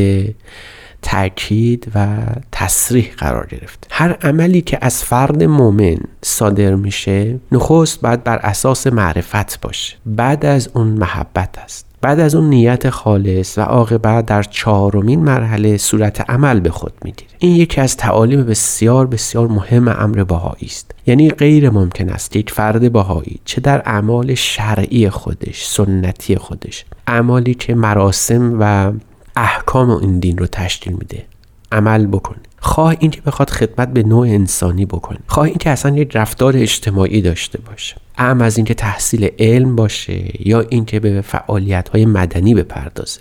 تاکید 1.03 1.93
و 1.95 2.16
تصریح 2.53 3.12
قرار 3.18 3.47
گرفت. 3.47 3.87
هر 3.91 4.12
عملی 4.12 4.61
که 4.61 4.78
از 4.80 5.05
فرد 5.05 5.43
مؤمن 5.43 5.97
صادر 6.22 6.74
میشه 6.74 7.41
نخست 7.53 8.01
باید 8.01 8.24
بر 8.24 8.37
اساس 8.37 8.87
معرفت 8.87 9.61
باشه. 9.61 9.97
بعد 10.07 10.47
از 10.47 10.70
اون 10.74 10.87
محبت 10.87 11.59
است. 11.59 11.87
بعد 12.05 12.20
از 12.20 12.34
اون 12.34 12.48
نیت 12.50 12.90
خالص 12.90 13.59
و 13.59 13.61
عاقبت 13.61 14.26
در 14.26 14.42
چهارمین 14.42 15.20
مرحله 15.20 15.76
صورت 15.76 16.30
عمل 16.30 16.61
به 16.61 16.70
خود 16.70 16.92
می‌گیره 17.05 17.30
این 17.38 17.57
یکی 17.57 17.80
از 17.80 17.96
تعالیم 17.96 18.42
بسیار 18.42 19.07
بسیار 19.07 19.48
مهم 19.48 19.88
امر 19.88 20.24
بهایی 20.24 20.66
است. 20.66 20.90
یعنی 21.07 21.30
غیر 21.30 21.70
ممکن 21.70 22.09
است 22.09 22.36
یک 22.36 22.50
فرد 22.50 22.92
بهایی 22.92 23.40
چه 23.44 23.61
در 23.61 23.82
اعمال 23.84 24.34
شرعی 24.34 25.11
خودش 25.11 25.66
سنتی 25.66 26.36
خودش 26.36 26.84
اعمالی 27.07 27.55
که 27.55 27.74
مراسم 27.74 28.57
و 28.61 28.92
احکام 29.36 29.90
این 29.90 30.18
دین 30.18 30.38
رو 30.38 30.46
تشکیل 30.46 30.92
میده 30.92 31.24
عمل 31.72 32.07
بکنه 32.07 32.38
خواه 32.61 32.96
اینکه 32.98 33.20
بخواد 33.20 33.50
خدمت 33.50 33.88
به 33.88 34.02
نوع 34.02 34.26
انسانی 34.26 34.86
بکنه 34.86 35.18
خواه 35.26 35.46
اینکه 35.46 35.70
اصلا 35.70 35.96
یک 35.96 36.16
رفتار 36.16 36.57
اجتماعی 36.57 37.22
داشته 37.22 37.59
باشه. 37.59 37.96
ام 38.18 38.40
از 38.40 38.56
اینکه 38.56 38.74
تحصیل 38.74 39.28
علم 39.38 39.76
باشه 39.76 40.48
یا 40.48 40.60
اینکه 40.60 41.00
به 41.00 41.20
فعالیت 41.20 41.88
های 41.88 42.06
مدنی 42.06 42.54
بپردازه. 42.54 43.20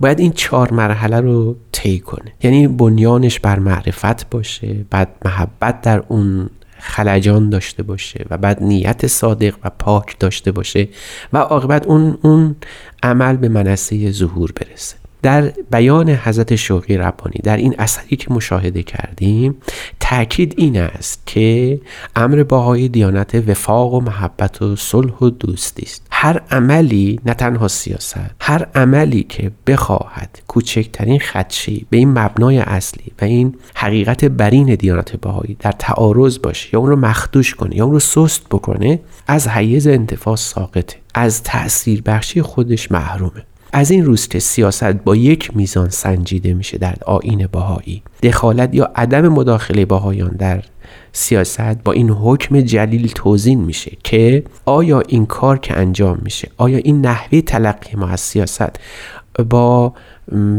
باید 0.00 0.20
این 0.20 0.32
چهار 0.32 0.72
مرحله 0.72 1.20
رو 1.20 1.56
طی 1.72 1.98
کنه. 1.98 2.32
یعنی 2.42 2.68
بنیانش 2.68 3.40
بر 3.40 3.58
معرفت 3.58 4.30
باشه 4.30 4.84
بعد 4.90 5.08
محبت 5.24 5.80
در 5.80 6.02
اون 6.08 6.50
خلجان 6.78 7.50
داشته 7.50 7.82
باشه 7.82 8.26
و 8.30 8.38
بعد 8.38 8.62
نیت 8.62 9.06
صادق 9.06 9.54
و 9.64 9.70
پاک 9.70 10.18
داشته 10.18 10.52
باشه 10.52 10.88
و 11.32 11.38
عاقبت 11.38 11.86
اون 11.86 12.18
اون 12.22 12.56
عمل 13.02 13.36
به 13.36 13.48
منصه 13.48 14.10
ظهور 14.10 14.52
برسه. 14.52 14.96
در 15.22 15.52
بیان 15.70 16.10
حضرت 16.10 16.56
شوقی 16.56 16.96
ربانی 16.96 17.40
در 17.42 17.56
این 17.56 17.74
اثری 17.78 18.16
که 18.16 18.32
مشاهده 18.32 18.82
کردیم 18.82 19.56
تاکید 20.00 20.54
این 20.56 20.80
است 20.80 21.22
که 21.26 21.80
امر 22.16 22.42
باهای 22.42 22.88
دیانت 22.88 23.34
وفاق 23.48 23.94
و 23.94 24.00
محبت 24.00 24.62
و 24.62 24.76
صلح 24.76 25.12
و 25.12 25.30
دوستی 25.30 25.82
است. 25.82 26.06
هر 26.10 26.42
عملی 26.50 27.20
نه 27.26 27.34
تنها 27.34 27.68
سیاست 27.68 28.16
هر 28.40 28.66
عملی 28.74 29.22
که 29.22 29.50
بخواهد 29.66 30.38
کوچکترین 30.48 31.18
خدشی 31.18 31.86
به 31.90 31.96
این 31.96 32.18
مبنای 32.18 32.58
اصلی 32.58 33.12
و 33.22 33.24
این 33.24 33.54
حقیقت 33.74 34.24
برین 34.24 34.74
دیانت 34.74 35.16
بهایی 35.16 35.56
در 35.60 35.72
تعارض 35.72 36.38
باشه 36.38 36.68
یا 36.72 36.80
اون 36.80 36.88
رو 36.88 36.96
مخدوش 36.96 37.54
کنه 37.54 37.76
یا 37.76 37.84
اون 37.84 37.92
رو 37.92 38.00
سست 38.00 38.48
بکنه 38.50 39.00
از 39.26 39.48
حیز 39.48 39.86
انتفاع 39.86 40.36
ساقطه 40.36 40.96
از 41.14 41.42
تأثیر 41.42 42.02
بخشی 42.02 42.42
خودش 42.42 42.92
محرومه. 42.92 43.44
از 43.76 43.90
این 43.90 44.04
روز 44.04 44.28
که 44.28 44.38
سیاست 44.38 44.84
با 44.84 45.16
یک 45.16 45.56
میزان 45.56 45.88
سنجیده 45.88 46.54
میشه 46.54 46.78
در 46.78 46.96
آین 47.06 47.48
باهایی 47.52 48.02
دخالت 48.22 48.74
یا 48.74 48.92
عدم 48.94 49.28
مداخله 49.28 49.84
باهایان 49.84 50.30
در 50.30 50.62
سیاست 51.12 51.84
با 51.84 51.92
این 51.92 52.10
حکم 52.10 52.60
جلیل 52.60 53.08
توزین 53.08 53.60
میشه 53.60 53.96
که 54.04 54.44
آیا 54.64 55.00
این 55.00 55.26
کار 55.26 55.58
که 55.58 55.78
انجام 55.78 56.18
میشه 56.22 56.50
آیا 56.56 56.78
این 56.78 57.00
نحوه 57.00 57.40
تلقی 57.40 57.96
ما 57.96 58.08
از 58.08 58.20
سیاست 58.20 58.80
با 59.48 59.94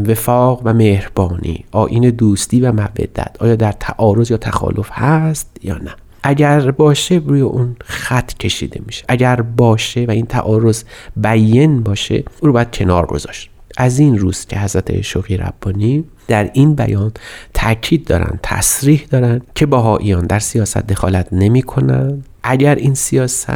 وفاق 0.06 0.60
و 0.64 0.74
مهربانی 0.74 1.64
آین 1.72 2.10
دوستی 2.10 2.60
و 2.60 2.72
مودت 2.72 3.42
آیا 3.42 3.56
در 3.56 3.72
تعارض 3.72 4.30
یا 4.30 4.36
تخالف 4.36 4.88
هست 4.92 5.56
یا 5.62 5.78
نه؟ 5.78 5.94
اگر 6.22 6.70
باشه 6.70 7.14
روی 7.26 7.40
اون 7.40 7.76
خط 7.84 8.34
کشیده 8.34 8.80
میشه. 8.86 9.04
اگر 9.08 9.40
باشه 9.40 10.04
و 10.08 10.10
این 10.10 10.26
تعارض 10.26 10.84
بیین 11.16 11.82
باشه 11.82 12.14
او 12.14 12.46
رو 12.46 12.52
باید 12.52 12.70
کنار 12.70 13.06
گذاشت. 13.06 13.50
از 13.76 13.98
این 13.98 14.18
روز 14.18 14.46
که 14.46 14.58
حضرت 14.58 15.00
شوقی 15.00 15.36
ربانی 15.36 16.04
در 16.28 16.50
این 16.52 16.74
بیان 16.74 17.12
تاکید 17.54 18.04
دارن 18.04 18.38
تصریح 18.42 19.06
دارن 19.10 19.40
که 19.54 19.66
باهاییان 19.66 20.26
در 20.26 20.38
سیاست 20.38 20.78
دخالت 20.78 21.28
نمی 21.32 21.62
کنن. 21.62 22.24
اگر 22.42 22.74
این 22.74 22.94
سیاست 22.94 23.50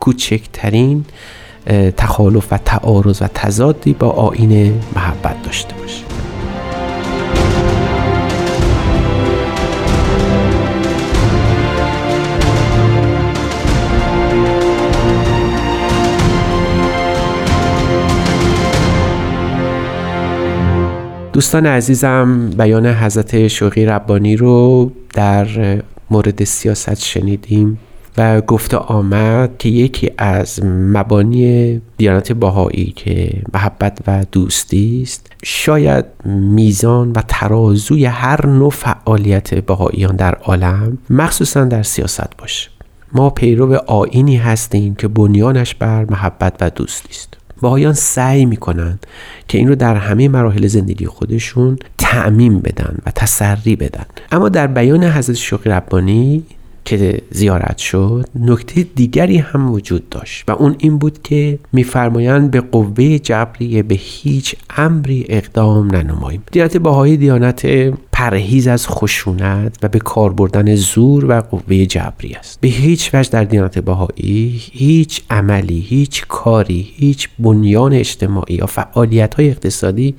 کوچکترین 0.00 1.04
تخالف 1.96 2.52
و 2.52 2.58
تعارض 2.58 3.22
و 3.22 3.28
تضادی 3.34 3.92
با 3.92 4.10
آین 4.10 4.80
محبت 4.96 5.42
داشته 5.42 5.74
باشه. 5.74 6.23
دوستان 21.34 21.66
عزیزم 21.66 22.50
بیان 22.50 22.86
حضرت 22.86 23.48
شوقی 23.48 23.86
ربانی 23.86 24.36
رو 24.36 24.92
در 25.14 25.46
مورد 26.10 26.44
سیاست 26.44 27.02
شنیدیم 27.04 27.78
و 28.18 28.40
گفته 28.40 28.76
آمد 28.76 29.58
که 29.58 29.68
یکی 29.68 30.10
از 30.18 30.64
مبانی 30.64 31.80
دیانت 31.96 32.32
باهایی 32.32 32.92
که 32.96 33.42
محبت 33.54 33.98
و 34.06 34.24
دوستی 34.32 35.02
است 35.02 35.32
شاید 35.44 36.04
میزان 36.24 37.12
و 37.12 37.22
ترازوی 37.28 38.04
هر 38.04 38.46
نوع 38.46 38.70
فعالیت 38.70 39.54
باهاییان 39.54 40.16
در 40.16 40.34
عالم 40.34 40.98
مخصوصا 41.10 41.64
در 41.64 41.82
سیاست 41.82 42.36
باشه. 42.38 42.70
ما 43.12 43.30
پیرو 43.30 43.74
آینی 43.86 44.36
هستیم 44.36 44.94
که 44.94 45.08
بنیانش 45.08 45.74
بر 45.74 46.04
محبت 46.04 46.54
و 46.60 46.70
دوستی 46.70 47.08
است. 47.10 47.36
باهایان 47.64 47.92
سعی 47.92 48.46
می‌کنن 48.46 48.98
که 49.48 49.58
این 49.58 49.68
رو 49.68 49.74
در 49.74 49.96
همه 49.96 50.28
مراحل 50.28 50.66
زندگی 50.66 51.06
خودشون 51.06 51.78
تعمیم 51.98 52.58
بدن 52.58 52.98
و 53.06 53.10
تسری 53.10 53.76
بدن. 53.76 54.04
اما 54.32 54.48
در 54.48 54.66
بیان 54.66 55.04
حضرت 55.04 55.36
شوقی 55.36 55.70
ربانی 55.70 56.42
که 56.84 57.22
زیارت 57.30 57.78
شد 57.78 58.24
نکته 58.40 58.82
دیگری 58.82 59.38
هم 59.38 59.72
وجود 59.72 60.08
داشت 60.08 60.44
و 60.48 60.52
اون 60.52 60.74
این 60.78 60.98
بود 60.98 61.22
که 61.22 61.58
میفرمایند 61.72 62.50
به 62.50 62.60
قوه 62.60 63.18
جبری 63.18 63.82
به 63.82 63.94
هیچ 63.94 64.56
امری 64.76 65.26
اقدام 65.28 65.96
ننماییم. 65.96 66.42
دیانت 66.52 66.76
باهای 66.76 67.16
دیانت 67.16 67.62
پرهیز 68.16 68.68
از 68.68 68.88
خشونت 68.88 69.78
و 69.82 69.88
به 69.88 69.98
کار 69.98 70.32
بردن 70.32 70.74
زور 70.74 71.24
و 71.24 71.40
قوه 71.40 71.86
جبری 71.86 72.34
است. 72.34 72.60
به 72.60 72.68
هیچ 72.68 73.10
وجه 73.14 73.30
در 73.30 73.44
دیانت 73.44 73.78
بهایی 73.78 74.62
هیچ 74.72 75.22
عملی 75.30 75.80
هیچ 75.80 76.26
کاری 76.28 76.88
هیچ 76.96 77.28
بنیان 77.38 77.92
اجتماعی 77.92 78.54
یا 78.54 78.66
فعالیت 78.66 79.34
های 79.34 79.50
اقتصادی 79.50 80.14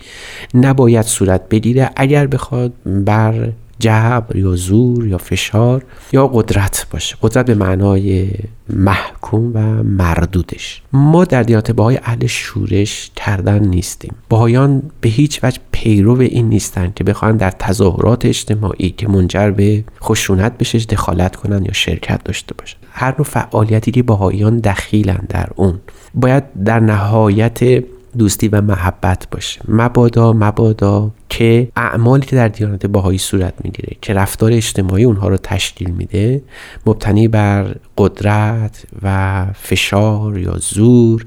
نباید 0.54 1.06
صورت 1.06 1.50
بگیره 1.50 1.90
اگر 1.96 2.28
بخواد 2.28 2.74
بر 2.86 3.52
جبر 3.80 4.36
یا 4.36 4.56
زور 4.56 5.08
یا 5.08 5.18
فشار 5.18 5.84
یا 6.14 6.28
قدرت 6.28 6.88
باشه. 6.92 7.16
قدرت 7.22 7.46
به 7.46 7.56
معنای 7.56 8.30
محکوم 8.70 9.52
و 9.54 9.60
مردودش. 9.84 10.82
ما 10.94 11.26
در 11.26 11.44
دیانت 11.44 11.72
باهای 11.72 12.00
اهل 12.04 12.28
شورش 12.28 13.12
کردن 13.16 13.60
نیستیم. 13.68 14.16
باهایان 14.30 14.84
به 15.02 15.10
هیچ 15.10 15.44
وجه 15.44 15.60
پیرو 15.72 16.20
این 16.20 16.50
نیستن 16.50 16.94
که 16.96 17.04
بخوان 17.04 17.38
در 17.38 17.52
تظاهرات 17.52 18.26
اجتماعی 18.26 18.90
که 18.90 19.08
منجر 19.08 19.52
به 19.52 19.84
خشونت 20.02 20.58
بشه 20.58 20.80
دخالت 20.80 21.36
کنن 21.36 21.66
یا 21.66 21.74
شرکت 21.74 22.24
داشته 22.24 22.56
باشن 22.58 22.78
هر 22.92 23.12
نوع 23.18 23.24
فعالیتی 23.24 23.92
که 23.92 24.04
باهایان 24.04 24.60
دخیلن 24.60 25.26
در 25.30 25.50
اون. 25.56 25.80
باید 26.14 26.44
در 26.66 26.80
نهایت 26.80 27.84
دوستی 28.18 28.48
و 28.48 28.62
محبت 28.62 29.28
باشه. 29.32 29.62
مبادا 29.68 30.34
مبادا 30.34 31.12
که 31.30 31.68
اعمالی 31.76 32.26
که 32.26 32.36
در 32.36 32.48
دیانت 32.48 32.86
باهایی 32.86 33.18
صورت 33.18 33.54
می‌گیره 33.64 33.98
که 34.02 34.14
رفتار 34.14 34.52
اجتماعی 34.52 35.04
اونها 35.04 35.28
رو 35.28 35.38
تشکیل 35.38 35.90
میده 35.90 36.42
مبتنی 36.86 37.28
بر 37.28 37.76
قدرت 37.98 38.86
و 39.02 39.46
فشار 39.54 40.38
یا 40.38 40.58
زور 40.58 41.26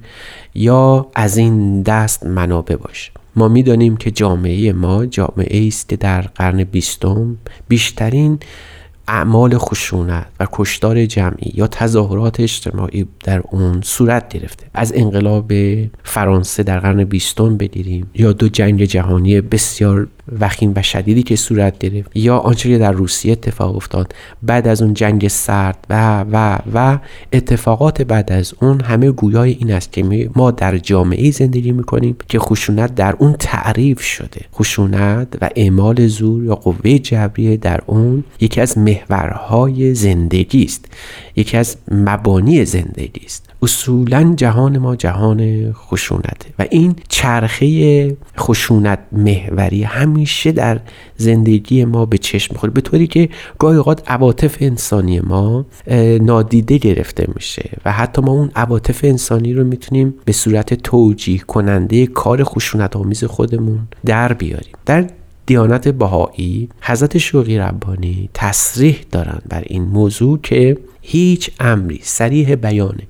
یا 0.54 1.06
از 1.14 1.36
این 1.36 1.82
دست 1.82 2.26
منابع 2.26 2.76
باشه 2.76 3.12
ما 3.36 3.48
می‌دانیم 3.48 3.96
که 3.96 4.10
جامعه 4.10 4.72
ما 4.72 5.06
جامعه 5.06 5.66
است 5.66 5.88
که 5.88 5.96
در 5.96 6.20
قرن 6.20 6.64
بیستم 6.64 7.36
بیشترین 7.68 8.38
اعمال 9.08 9.58
خشونت 9.58 10.26
و 10.40 10.46
کشتار 10.52 11.06
جمعی 11.06 11.52
یا 11.54 11.66
تظاهرات 11.66 12.40
اجتماعی 12.40 13.06
در 13.24 13.42
اون 13.50 13.80
صورت 13.82 14.28
گرفته. 14.28 14.66
از 14.74 14.92
انقلاب 14.96 15.52
فرانسه 16.04 16.62
در 16.62 16.80
قرن 16.80 17.04
بیستم 17.04 17.56
بگیریم 17.56 18.10
یا 18.14 18.32
دو 18.32 18.48
جنگ 18.48 18.84
جهانی 18.84 19.40
بسیار 19.40 20.08
وخیم 20.40 20.72
و 20.76 20.82
شدیدی 20.82 21.22
که 21.22 21.36
صورت 21.36 21.78
گرفت 21.78 22.10
یا 22.14 22.38
آنچه 22.38 22.78
در 22.78 22.92
روسیه 22.92 23.32
اتفاق 23.32 23.76
افتاد. 23.76 24.14
بعد 24.42 24.68
از 24.68 24.82
اون 24.82 24.94
جنگ 24.94 25.28
سرد 25.28 25.86
و 25.90 26.24
و 26.32 26.58
و 26.74 26.98
اتفاقات 27.32 28.02
بعد 28.02 28.32
از 28.32 28.54
اون 28.60 28.80
همه 28.80 29.10
گویای 29.10 29.50
این 29.50 29.72
است 29.72 29.92
که 29.92 30.30
ما 30.36 30.50
در 30.50 30.78
جامعه 30.78 31.30
زندگی 31.30 31.72
می‌کنیم 31.72 32.16
که 32.28 32.38
خشونت 32.38 32.94
در 32.94 33.16
اون 33.18 33.32
تعریف 33.38 34.00
شده. 34.00 34.40
خشونت 34.54 35.28
و 35.40 35.50
اعمال 35.56 36.06
زور 36.06 36.44
یا 36.44 36.54
قوه 36.54 36.98
جبریه 36.98 37.56
در 37.56 37.80
اون 37.86 38.24
یکی 38.40 38.60
از 38.60 38.78
محورهای 38.78 39.94
زندگی 39.94 40.64
است. 40.64 40.84
یکی 41.36 41.56
از 41.56 41.76
مبانی 41.90 42.64
زندگی 42.64 43.20
است. 43.24 43.47
اصولا 43.62 44.34
جهان 44.36 44.78
ما 44.78 44.96
جهان 44.96 45.72
خشونته 45.72 46.48
و 46.58 46.66
این 46.70 46.96
چرخه 47.08 48.16
خشونت 48.38 48.98
محوری 49.12 49.82
همیشه 49.82 50.52
در 50.52 50.80
زندگی 51.16 51.84
ما 51.84 52.06
به 52.06 52.18
چشم 52.18 52.54
می‌خوره 52.54 52.72
به 52.72 52.80
طوری 52.80 53.06
که 53.06 53.28
گاهی 53.58 53.76
اوقات 53.76 54.10
عواطف 54.10 54.56
انسانی 54.60 55.20
ما 55.20 55.66
نادیده 56.20 56.78
گرفته 56.78 57.26
میشه 57.34 57.70
و 57.84 57.92
حتی 57.92 58.22
ما 58.22 58.32
اون 58.32 58.50
عواطف 58.56 59.04
انسانی 59.04 59.54
رو 59.54 59.64
می‌تونیم 59.64 60.14
به 60.24 60.32
صورت 60.32 60.74
توجیه 60.74 61.38
کننده 61.38 62.06
کار 62.06 62.44
خشونت 62.44 62.96
آمیز 62.96 63.24
خودمون 63.24 63.80
در 64.06 64.32
بیاریم. 64.32 64.72
در 64.86 65.06
دیانت 65.46 65.88
بهایی 65.88 66.68
حضرت 66.80 67.18
شوقی 67.18 67.58
ربانی 67.58 68.30
تصریح 68.34 68.96
دارند 69.10 69.42
بر 69.48 69.62
این 69.66 69.82
موضوع 69.82 70.38
که 70.42 70.76
هیچ 71.10 71.50
امری 71.60 72.00
سریح 72.02 72.54
بیانه 72.54 73.02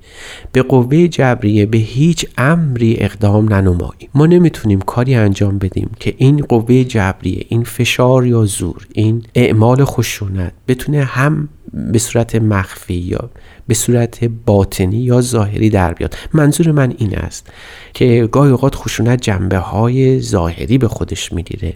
به 0.53 0.63
قوه 0.63 1.09
جبریه 1.09 1.67
به 1.67 1.79
هیچ 1.79 2.27
امری 2.39 2.97
اقدام 2.99 3.55
ننمایی. 3.55 4.09
ما 4.15 4.27
نمی‌تونیم 4.27 4.81
کاری 4.81 5.15
انجام 5.15 5.59
بدیم 5.59 5.91
که 6.01 6.15
این 6.19 6.37
قوه 6.37 6.85
جبریه 6.85 7.47
این 7.49 7.65
فشار 7.65 8.27
یا 8.27 8.45
زور 8.45 8.87
این 8.93 9.23
اعمال 9.35 9.85
خشونت 9.85 10.53
بتونه 10.69 11.05
هم 11.05 11.49
به 11.93 11.99
صورت 11.99 12.35
مخفی 12.35 12.95
یا 12.95 13.31
به 13.67 13.75
صورت 13.75 14.25
باطنی 14.25 14.97
یا 14.97 15.21
ظاهری 15.21 15.71
در 15.71 15.95
بیاد. 15.95 16.15
منظور 16.33 16.73
من 16.73 16.95
این 16.99 17.19
است 17.19 17.47
که 17.95 18.29
گاهی 18.33 18.51
اوقات 18.51 18.75
خشونت 18.75 19.21
جنبه 19.23 19.59
های 19.59 20.21
ظاهری 20.21 20.79
به 20.79 20.89
خودش 20.89 21.33
می‌گیره 21.33 21.75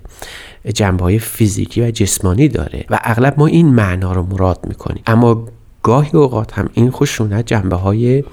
جنبه 0.74 1.04
های 1.04 1.18
فیزیکی 1.18 1.80
و 1.82 1.90
جسمانی 1.90 2.48
داره 2.48 2.84
و 2.90 2.98
اغلب 3.02 3.34
ما 3.38 3.46
این 3.46 3.66
معنا 3.66 4.12
رو 4.12 4.22
مراد 4.22 4.58
می‌کنیم. 4.68 5.02
اما 5.06 5.46
گاهی 5.82 6.10
اوقات 6.12 6.52
هم 6.52 6.68
این 6.74 6.90
خشونت 6.90 7.46
جنبه 7.46 7.76
های 7.76 8.24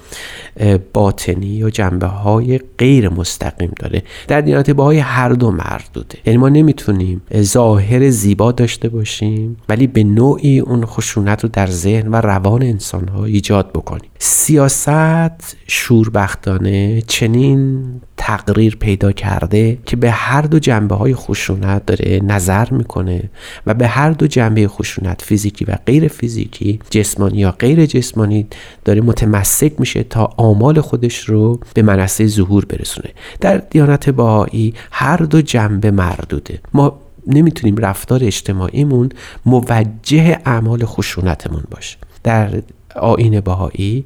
باطنی 0.92 1.46
یا 1.46 1.70
جنبه 1.70 2.06
های 2.06 2.60
غیر 2.78 3.08
مستقیم 3.08 3.72
داره. 3.80 4.02
در 4.28 4.40
دیانت 4.40 4.70
های 4.70 4.98
هر 4.98 5.28
دو 5.28 5.50
مردوده. 5.50 6.18
یعنی 6.26 6.36
ما 6.36 6.48
نمی‌تونیم 6.48 7.22
ظاهر 7.36 8.10
زیبا 8.10 8.52
داشته 8.52 8.88
باشیم 8.88 9.56
ولی 9.68 9.86
به 9.86 10.04
نوعی 10.04 10.58
اون 10.58 10.86
خشونت 10.86 11.42
رو 11.42 11.50
در 11.52 11.66
ذهن 11.66 12.08
و 12.08 12.16
روان 12.16 12.62
انسان 12.62 13.08
ها 13.08 13.24
ایجاد 13.24 13.72
بکنیم. 13.72 14.09
سیاست 14.22 15.56
شوربختانه 15.66 17.02
چنین 17.02 17.84
تقریر 18.16 18.76
پیدا 18.76 19.12
کرده 19.12 19.78
که 19.86 19.96
به 19.96 20.10
هر 20.10 20.42
دو 20.42 20.58
جنبه 20.58 20.94
های 20.94 21.14
خشونت 21.14 21.86
داره 21.86 22.20
نظر 22.24 22.70
می‌کنه 22.70 23.30
و 23.66 23.74
به 23.74 23.86
هر 23.86 24.10
دو 24.10 24.26
جنبه 24.26 24.68
خشونت 24.68 25.22
فیزیکی 25.22 25.64
و 25.64 25.76
غیر 25.86 26.08
فیزیکی 26.08 26.80
جسمانی 26.90 27.38
یا 27.38 27.50
غیر 27.50 27.86
جسمانی 27.86 28.46
داره 28.84 29.00
متمسک 29.00 29.72
میشه 29.80 30.02
تا 30.02 30.34
آمال 30.36 30.80
خودش 30.80 31.18
رو 31.18 31.60
به 31.74 31.82
منصه 31.82 32.26
ظهور 32.26 32.64
برسونه. 32.64 33.10
در 33.40 33.56
دیانت 33.56 34.10
باهایی 34.10 34.74
هر 34.90 35.16
دو 35.16 35.42
جنبه 35.42 35.90
مردوده. 35.90 36.60
ما 36.72 37.00
نمی‌تونیم 37.26 37.76
رفتار 37.76 38.24
اجتماعیمون 38.24 39.08
موجه 39.46 40.38
اعمال 40.44 40.84
خشونتمون 40.84 41.62
باشه. 41.70 41.96
در 42.22 42.62
آین 42.96 43.40
بهایی 43.40 44.04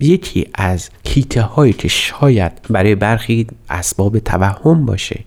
یکی 0.00 0.46
از 0.54 0.90
کیته 1.04 1.42
هایی 1.42 1.72
که 1.72 1.88
شاید 1.88 2.52
برای 2.70 2.94
برخی 2.94 3.46
اسباب 3.70 4.18
توهم 4.18 4.86
باشه 4.86 5.20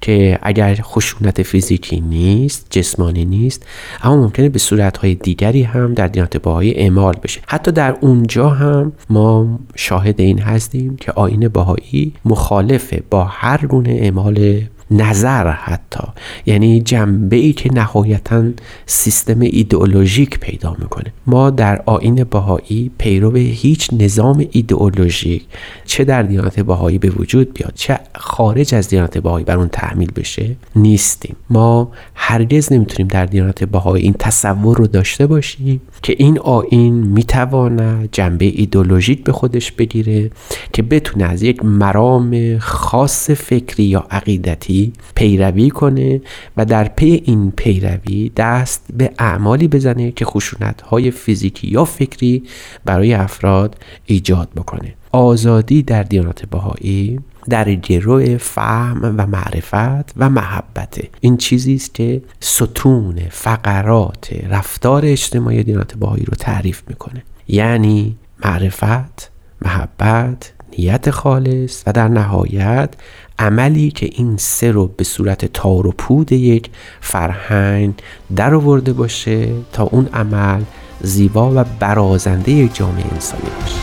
که 0.00 0.38
اگر 0.42 0.74
خشونت 0.74 1.42
فیزیکی 1.42 2.00
نیست 2.00 2.66
جسمانی 2.70 3.24
نیست 3.24 3.66
اما 4.02 4.16
ممکنه 4.16 4.48
به 4.48 4.58
صورت 4.58 4.96
های 4.96 5.14
دیگری 5.14 5.62
هم 5.62 5.94
در 5.94 6.06
دینات 6.06 6.36
بهایی 6.36 6.74
اعمال 6.74 7.14
بشه. 7.22 7.40
حتی 7.46 7.72
در 7.72 7.96
اونجا 8.00 8.48
هم 8.48 8.92
ما 9.10 9.58
شاهد 9.74 10.20
این 10.20 10.38
هستیم 10.38 10.96
که 10.96 11.12
آین 11.12 11.48
بهایی 11.48 12.12
مخالفه 12.24 13.02
با 13.10 13.24
هر 13.24 13.66
گونه 13.66 13.90
اعمال 13.90 14.62
نظر 14.90 15.50
حتی. 15.50 16.04
یعنی 16.46 16.80
جنبه 16.80 17.36
ای 17.36 17.52
که 17.52 17.74
نهایتا 17.74 18.44
سیستم 18.86 19.40
ایدئولوژیک 19.40 20.40
پیدا 20.40 20.76
می‌کنه. 20.78 21.12
ما 21.26 21.50
در 21.50 21.82
آین 21.86 22.24
بهایی 22.24 22.90
پیرو 22.98 23.36
هیچ 23.36 23.88
نظام 23.92 24.46
ایدئولوژیک 24.50 25.44
چه 25.84 26.04
در 26.04 26.22
دیانت 26.22 26.60
بهایی 26.60 26.98
به 26.98 27.08
وجود 27.08 27.54
بیاد 27.54 27.72
چه 27.74 27.98
خارج 28.14 28.74
از 28.74 28.88
دیانت 28.88 29.18
بهایی 29.18 29.44
بر 29.44 29.58
اون 29.58 29.68
تحمیل 29.68 30.12
بشه 30.16 30.56
نیستیم. 30.76 31.36
ما 31.50 31.92
هرگز 32.14 32.72
نمی‌تونیم 32.72 33.08
در 33.08 33.26
دیانت 33.26 33.64
بهایی 33.64 34.04
این 34.04 34.14
تصور 34.18 34.76
رو 34.76 34.86
داشته 34.86 35.26
باشیم 35.26 35.80
که 36.02 36.14
این 36.18 36.38
آین 36.38 36.94
می‌تواند 36.94 38.08
جنبه 38.12 38.44
ایدئولوژیک 38.44 39.24
به 39.24 39.32
خودش 39.32 39.72
بگیره 39.72 40.30
که 40.72 40.82
بتونه 40.82 41.24
از 41.24 41.42
یک 41.42 41.64
مرام 41.64 42.58
خاص 42.58 43.30
فکری 43.30 43.84
یا 43.84 44.06
عقیدتی 44.10 44.75
پیروی 45.14 45.70
کنه 45.70 46.20
و 46.56 46.64
در 46.64 46.88
پی 46.88 47.22
این 47.24 47.50
پیروی 47.50 48.32
دست 48.36 48.84
به 48.96 49.10
اعمالی 49.18 49.68
بزنه 49.68 50.12
که 50.12 50.24
خشونت 50.24 50.80
های 50.80 51.10
فیزیکی 51.10 51.68
یا 51.68 51.84
فکری 51.84 52.42
برای 52.84 53.14
افراد 53.14 53.76
ایجاد 54.06 54.48
بکنه. 54.56 54.94
آزادی 55.12 55.82
در 55.82 56.02
دیانت 56.02 56.46
بهایی 56.46 57.20
در 57.48 57.74
گروه 57.74 58.36
فهم 58.36 59.14
و 59.18 59.26
معرفت 59.26 60.12
و 60.16 60.30
محبت 60.30 60.98
این 61.20 61.36
چیزی 61.36 61.74
است 61.74 61.94
که 61.94 62.22
ستون 62.40 63.18
فقرات 63.30 64.32
رفتار 64.48 65.02
اجتماعی 65.06 65.62
دیانت 65.62 65.94
بهایی 65.94 66.24
رو 66.24 66.34
تعریف 66.34 66.82
می‌کنه. 66.88 67.22
یعنی 67.48 68.16
معرفت 68.44 69.30
محبت 69.62 70.52
نیت 70.78 71.10
خالص 71.10 71.82
و 71.86 71.92
در 71.92 72.08
نهایت 72.08 72.94
عملی 73.38 73.90
که 73.90 74.10
این 74.12 74.36
سه 74.36 74.70
رو 74.70 74.86
به 74.86 75.04
صورت 75.04 75.44
تار 75.44 75.86
و 75.86 75.92
پود 75.98 76.32
یک 76.32 76.70
فرهنگ 77.00 77.94
در 78.36 78.54
آورده 78.54 78.92
باشه 78.92 79.48
تا 79.72 79.82
اون 79.82 80.06
عمل 80.06 80.62
زیبا 81.00 81.52
و 81.54 81.64
برازنده 81.80 82.52
یک 82.52 82.74
جامعه 82.74 83.04
انسانی 83.12 83.50
باشه. 83.60 83.76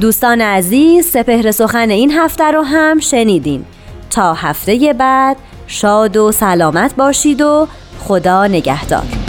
دوستان 0.00 0.40
عزیز 0.40 1.06
سپهر 1.06 1.50
سخن 1.50 1.90
این 1.90 2.10
هفته 2.10 2.44
رو 2.44 2.62
هم 2.62 3.00
شنیدین 3.00 3.64
تا 4.10 4.34
هفته 4.34 4.92
بعد. 4.98 5.36
شاد 5.66 6.16
و 6.16 6.32
سلامت 6.32 6.96
باشید 6.96 7.40
و 7.40 7.68
خدا 7.98 8.46
نگهدار. 8.46 9.27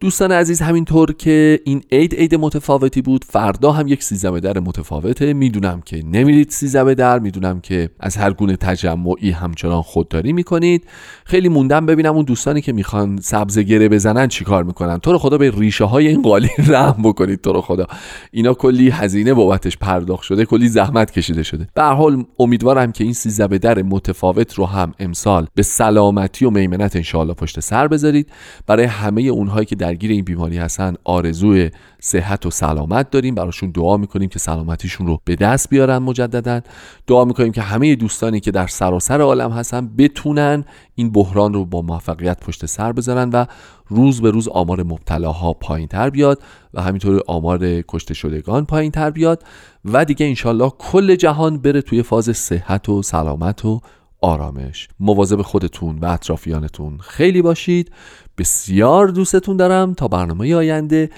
دوستان 0.00 0.32
عزیز 0.32 0.62
همینطور 0.62 1.12
که 1.12 1.60
این 1.64 1.82
عید 1.92 2.14
عید 2.14 2.34
متفاوتی 2.34 3.02
بود 3.02 3.24
فردا 3.24 3.72
هم 3.72 3.88
یک 3.88 4.02
سیزده 4.02 4.40
در 4.40 4.58
متفاوته. 4.58 5.32
می‌دونم 5.32 5.80
که 5.80 6.02
نمیرید 6.04 6.50
سیزده 6.50 6.94
در 6.94 7.18
می‌دونم 7.18 7.60
که 7.60 7.90
از 8.00 8.16
هر 8.16 8.32
گونه 8.32 8.56
تجمعی 8.56 9.30
همچنان 9.30 9.82
خودداری 9.82 10.32
می‌کنید. 10.32 10.84
خیلی 11.24 11.48
موندم 11.48 11.86
ببینم 11.86 12.14
اون 12.14 12.24
دوستانی 12.24 12.60
که 12.60 12.72
می‌خوان 12.72 13.16
سبز 13.16 13.58
گره 13.58 13.88
بزنن 13.88 14.28
چیکار 14.28 14.64
می‌کنن. 14.64 14.98
تو 14.98 15.12
رو 15.12 15.18
خدا 15.18 15.38
به 15.38 15.50
ریشه 15.50 15.84
های 15.84 16.08
این 16.08 16.22
قالی 16.22 16.50
رحم 16.74 17.02
بکنید 17.02 17.40
تو 17.40 17.52
رو 17.52 17.60
خدا. 17.60 17.86
اینا 18.30 18.54
کلی 18.54 18.90
هزینه 18.90 19.34
بابتش 19.34 19.76
پرداخت 19.76 20.22
شده 20.22 20.44
کلی 20.44 20.68
زحمت 20.68 21.10
کشیده 21.10 21.42
شده. 21.42 21.68
به 21.74 21.82
حال 21.82 22.24
امیدوارم 22.38 22.92
که 22.92 23.04
این 23.04 23.12
سیزده 23.12 23.58
در 23.58 23.82
متفاوت 23.82 24.54
رو 24.54 24.66
هم 24.66 24.94
امسال 24.98 25.46
به 25.54 25.62
سلامتی 25.62 26.44
و 26.44 26.50
میمنت 26.50 26.96
انشاءالله 26.96 27.34
پشت 27.34 27.60
سر 27.60 27.88
بذارید. 27.88 28.30
برای 28.66 28.84
همه 28.84 29.22
اونهایی 29.22 29.66
که 29.66 29.76
درگیر 29.88 30.10
این 30.10 30.24
بیماری 30.24 30.58
هستن 30.58 30.94
آرزوی 31.04 31.70
صحت 32.00 32.46
و 32.46 32.50
سلامت 32.50 33.10
داریم. 33.10 33.34
براشون 33.34 33.70
دعا 33.70 33.96
می‌کنیم 33.96 34.28
که 34.28 34.38
سلامتیشون 34.38 35.06
رو 35.06 35.20
به 35.24 35.36
دست 35.36 35.70
بیارن 35.70 35.98
مجددا. 35.98 36.60
دعا 37.06 37.24
می‌کنیم 37.24 37.52
که 37.52 37.62
همه 37.62 37.94
دوستانی 37.94 38.40
که 38.40 38.50
در 38.50 38.66
سراسر 38.66 39.20
عالم 39.20 39.50
هستن 39.50 39.90
بتونن 39.98 40.64
این 40.94 41.10
بحران 41.12 41.54
رو 41.54 41.64
با 41.64 41.82
موفقیت 41.82 42.40
پشت 42.40 42.66
سر 42.66 42.92
بذارن 42.92 43.30
و 43.30 43.44
روز 43.86 44.20
به 44.20 44.30
روز 44.30 44.48
آمار 44.48 44.82
مبتلاها 44.82 45.52
پایین 45.52 45.88
تر 45.88 46.10
بیاد 46.10 46.42
و 46.74 46.82
همینطور 46.82 47.22
آمار 47.26 47.82
کشته 47.82 48.14
شدگان 48.14 48.66
پایین 48.66 48.90
تر 48.90 49.10
بیاد 49.10 49.44
و 49.84 50.04
دیگه 50.04 50.26
انشالله 50.26 50.70
کل 50.78 51.14
جهان 51.14 51.58
بره 51.58 51.82
توی 51.82 52.02
فاز 52.02 52.24
صحت 52.36 52.88
و 52.88 53.02
سلامت 53.02 53.64
و 53.64 53.80
آرامش. 54.20 54.88
مواظب 55.00 55.42
خودتون 55.42 55.98
و 55.98 56.04
اطرافیانتون 56.04 56.98
خیلی 56.98 57.42
باشید. 57.42 57.92
بسیار 58.38 59.08
دوستتون 59.08 59.56
دارم 59.56 59.94
تا 59.94 60.08
برنامه 60.08 60.54
آینده 60.54 61.10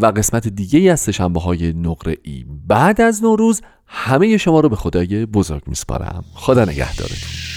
و 0.00 0.06
قسمت 0.06 0.48
دیگه 0.48 0.92
از 0.92 1.00
سشنبه 1.00 1.40
های 1.40 1.72
نقره 1.72 2.16
ای. 2.22 2.44
بعد 2.66 3.00
از 3.00 3.22
نوروز 3.22 3.60
همه 3.86 4.36
شما 4.36 4.60
رو 4.60 4.68
به 4.68 4.76
خدای 4.76 5.26
بزرگ 5.26 5.62
میسپارم. 5.66 6.24
خدا 6.34 6.64
نگهدارتون. 6.64 7.53